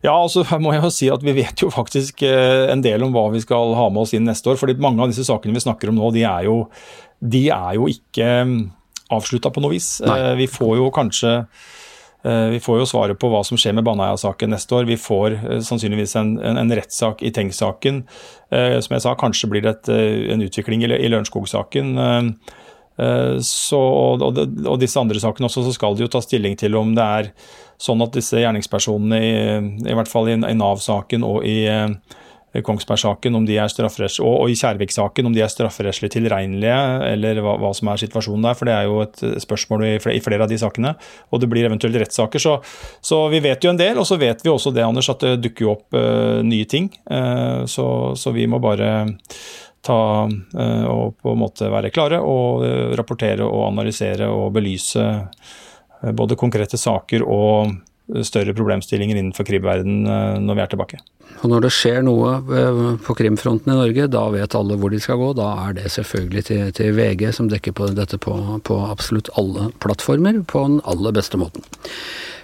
Ja, 0.02 0.16
altså 0.16 0.42
her 0.50 0.58
må 0.58 0.72
jeg 0.74 0.82
jo 0.82 0.90
si 0.90 1.08
at 1.14 1.22
Vi 1.22 1.36
vet 1.38 1.62
jo 1.62 1.68
faktisk 1.70 2.24
eh, 2.26 2.72
en 2.74 2.82
del 2.82 3.04
om 3.06 3.12
hva 3.14 3.28
vi 3.30 3.44
skal 3.44 3.76
ha 3.78 3.84
med 3.94 4.02
oss 4.02 4.16
inn 4.18 4.26
neste 4.26 4.50
år. 4.50 4.58
fordi 4.58 4.82
Mange 4.82 5.04
av 5.04 5.12
disse 5.12 5.28
sakene 5.28 5.54
vi 5.54 5.62
snakker 5.62 5.92
om 5.92 6.00
nå, 6.00 6.10
de 6.16 6.24
er 6.26 6.48
jo, 6.48 6.56
de 7.22 7.44
er 7.54 7.78
jo 7.78 7.86
ikke 7.86 8.32
mm, 8.50 8.58
avslutta 9.14 9.54
på 9.54 9.62
noe 9.62 9.76
vis. 9.76 10.00
Nei. 10.02 10.18
Eh, 10.18 10.34
vi 10.42 10.50
får 10.50 10.74
jo 10.80 10.90
kanskje 10.96 11.36
vi 12.24 12.60
får 12.62 12.82
jo 12.82 12.88
svaret 12.90 13.18
på 13.18 13.32
hva 13.32 13.40
som 13.48 13.58
skjer 13.58 13.74
med 13.74 13.86
Baneheia-saken 13.88 14.52
neste 14.54 14.76
år. 14.78 14.86
Vi 14.90 14.98
får 15.02 15.40
sannsynligvis 15.66 16.14
en, 16.20 16.36
en, 16.38 16.60
en 16.62 16.74
rettssak 16.78 17.24
i 17.26 17.32
Tengs-saken. 17.34 18.04
Som 18.52 18.94
jeg 18.94 19.04
sa, 19.06 19.16
kanskje 19.18 19.50
blir 19.50 19.66
det 19.66 19.72
et, 19.72 19.90
en 20.36 20.44
utvikling 20.46 20.86
i, 20.86 20.92
i 21.00 21.10
Lørenskog-saken. 21.10 21.96
Så, 23.42 23.82
og, 23.82 24.22
og, 24.38 24.76
disse 24.84 25.02
andre 25.02 25.24
sakene 25.24 25.50
også, 25.50 25.66
så 25.66 25.74
skal 25.74 25.98
de 25.98 26.06
jo 26.06 26.12
ta 26.14 26.22
stilling 26.22 26.54
til 26.62 26.78
om 26.78 26.94
det 26.94 27.08
er 27.22 27.32
sånn 27.82 28.06
at 28.06 28.14
disse 28.14 28.38
gjerningspersonene, 28.38 29.22
i, 29.26 29.34
i 29.90 29.98
hvert 29.98 30.12
fall 30.12 30.30
i, 30.30 30.38
i 30.38 30.58
Nav-saken 30.62 31.26
og 31.26 31.42
i 31.48 31.64
Kongsberg-saken, 32.60 33.36
om 33.38 33.46
de 33.48 33.56
er 33.56 33.72
og, 33.72 34.26
og 34.28 34.50
i 34.52 34.58
Kjærvik-saken, 34.60 35.30
om 35.30 35.36
de 35.36 35.44
er 35.44 35.52
strafferettslig 35.52 36.12
tilregnelige, 36.12 36.80
eller 37.08 37.40
hva, 37.44 37.56
hva, 37.62 37.72
som 37.78 37.92
er 37.92 38.02
situasjonen 38.02 38.50
der. 38.50 38.58
For 38.60 38.68
det 38.68 38.76
er 38.76 38.90
jo 38.90 38.98
et 39.06 39.24
spørsmål 39.46 39.86
i 39.88 39.94
flere, 40.04 40.18
i 40.20 40.24
flere 40.26 40.44
av 40.44 40.52
de 40.52 40.60
sakene. 40.60 40.94
Og 41.32 41.44
det 41.44 41.52
blir 41.52 41.70
eventuelt 41.70 41.96
rettssaker. 42.04 42.44
Så, 42.44 42.58
så, 43.00 43.22
vi 43.32 43.40
vet 43.44 43.64
jo 43.64 43.72
en 43.72 43.80
del. 43.80 44.02
Og 44.02 44.10
så 44.10 44.20
vet 44.20 44.44
vi 44.44 44.52
også 44.52 44.76
det, 44.76 44.84
Anders, 44.84 45.10
at 45.14 45.24
det 45.24 45.40
dukker 45.46 45.72
opp 45.72 45.96
uh, 45.96 46.44
nye 46.44 46.68
ting. 46.68 46.92
Uh, 47.08 47.64
så, 47.72 47.88
så, 48.20 48.36
vi 48.36 48.50
må 48.52 48.60
bare 48.64 48.92
ta 49.82 50.02
uh, 50.28 50.86
og 50.92 51.18
på 51.24 51.32
en 51.32 51.42
måte 51.42 51.72
være 51.72 51.90
klare 51.96 52.20
og 52.20 52.68
rapportere 53.00 53.48
og 53.48 53.70
analysere 53.72 54.28
og 54.28 54.52
belyse 54.60 55.08
Eh, 56.04 56.12
både 56.12 56.36
konkrete 56.36 56.78
saker 56.78 57.24
og 57.24 57.76
større 58.28 58.54
problemstillinger 58.58 59.18
innenfor 59.18 59.48
krimverden 59.48 60.06
eh, 60.06 60.38
når 60.44 60.58
vi 60.58 60.64
er 60.64 60.72
tilbake. 60.72 61.02
Og 61.42 61.50
Når 61.50 61.66
det 61.66 61.72
skjer 61.74 62.02
noe 62.06 62.34
eh, 62.54 62.82
på 63.06 63.16
krimfronten 63.18 63.74
i 63.74 63.78
Norge, 63.80 64.10
da 64.12 64.26
vet 64.34 64.58
alle 64.58 64.78
hvor 64.80 64.94
de 64.94 65.00
skal 65.02 65.22
gå. 65.22 65.32
Da 65.40 65.50
er 65.66 65.78
det 65.80 65.94
selvfølgelig 65.96 66.46
til, 66.50 66.64
til 66.78 66.96
VG, 66.98 67.28
som 67.38 67.50
dekker 67.52 67.76
på 67.78 67.92
dette 67.98 68.20
på, 68.22 68.36
på, 68.68 68.80
absolutt 68.92 69.32
alle 69.40 69.72
plattformer 69.84 70.44
på 70.48 70.66
den 70.68 70.82
aller 70.90 71.16
beste 71.16 71.40
måten. 71.42 71.66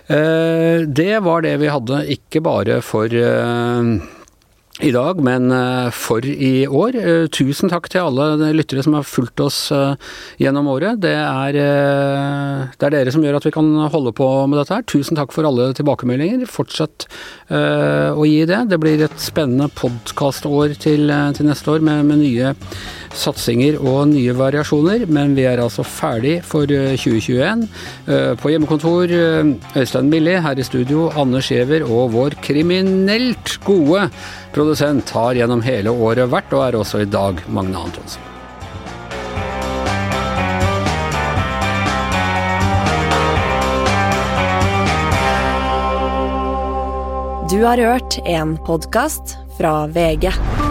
Det 0.08 1.15
var 1.19 1.41
det 1.43 1.58
vi 1.60 1.67
hadde, 1.67 1.97
ikke 2.13 2.39
bare 2.39 2.77
for 2.80 3.12
i 4.80 4.92
dag, 4.94 5.18
men 5.26 5.50
eh, 5.52 5.88
for 5.96 6.26
i 6.26 6.68
år. 6.70 6.98
Eh, 7.02 7.26
tusen 7.34 7.72
takk 7.72 7.88
til 7.90 8.06
alle 8.06 8.52
lyttere 8.54 8.84
som 8.86 8.94
har 8.94 9.08
fulgt 9.10 9.42
oss 9.42 9.72
eh, 9.74 9.96
gjennom 10.42 10.70
året. 10.70 11.00
Det 11.02 11.16
er, 11.18 11.58
det 11.58 12.86
er, 12.86 12.94
dere 12.94 13.13
som 13.13 13.26
gjør 13.26 13.40
at 13.40 13.48
vi 13.48 13.54
kan 13.56 13.72
holde 13.90 14.13
på 14.18 14.28
med 14.46 14.62
dette 14.62 14.78
her. 14.78 14.86
Tusen 14.86 15.18
takk 15.18 15.34
for 15.34 15.48
alle 15.50 15.72
tilbakemeldinger. 15.78 16.46
Fortsett 16.50 17.08
å 17.50 18.26
gi 18.28 18.44
det. 18.50 18.62
Det 18.70 18.80
blir 18.82 19.02
et 19.06 19.18
spennende 19.22 19.70
podkastår 19.74 20.78
til, 20.82 21.10
til 21.38 21.50
neste 21.50 21.74
år 21.74 21.86
med, 21.86 22.06
med 22.12 22.22
nye 22.22 22.54
satsinger 23.17 23.80
og 23.82 24.12
nye 24.12 24.36
variasjoner, 24.38 25.06
men 25.12 25.36
vi 25.38 25.47
er 25.49 25.62
altså 25.63 25.86
ferdig 25.88 26.38
for 26.45 26.69
2021. 26.69 27.65
Eh, 27.65 28.13
eh, 28.13 28.32
på 28.39 28.53
hjemmekontor 28.53 29.13
eh, 29.13 29.53
Øystein 29.77 30.12
Milli, 30.12 30.38
her 30.43 30.60
i 30.60 30.65
studio 30.65 31.10
Anne 31.17 31.41
Skjever 31.43 31.86
og 31.88 32.13
vår 32.15 32.38
kriminelt 32.45 33.58
gode 33.65 34.08
produsent 34.56 35.12
har 35.15 35.38
gjennom 35.38 35.65
hele 35.65 35.93
året 35.93 36.32
vært, 36.32 36.53
og 36.53 36.65
er 36.67 36.80
også 36.82 37.03
i 37.03 37.12
dag, 37.12 37.43
Magne 37.47 37.86
Antonsen. 37.88 38.23
Du 47.47 47.62
har 47.63 47.80
hørt 47.80 48.19
en 48.27 48.58
podkast 48.67 49.38
fra 49.58 49.86
VG. 49.88 50.66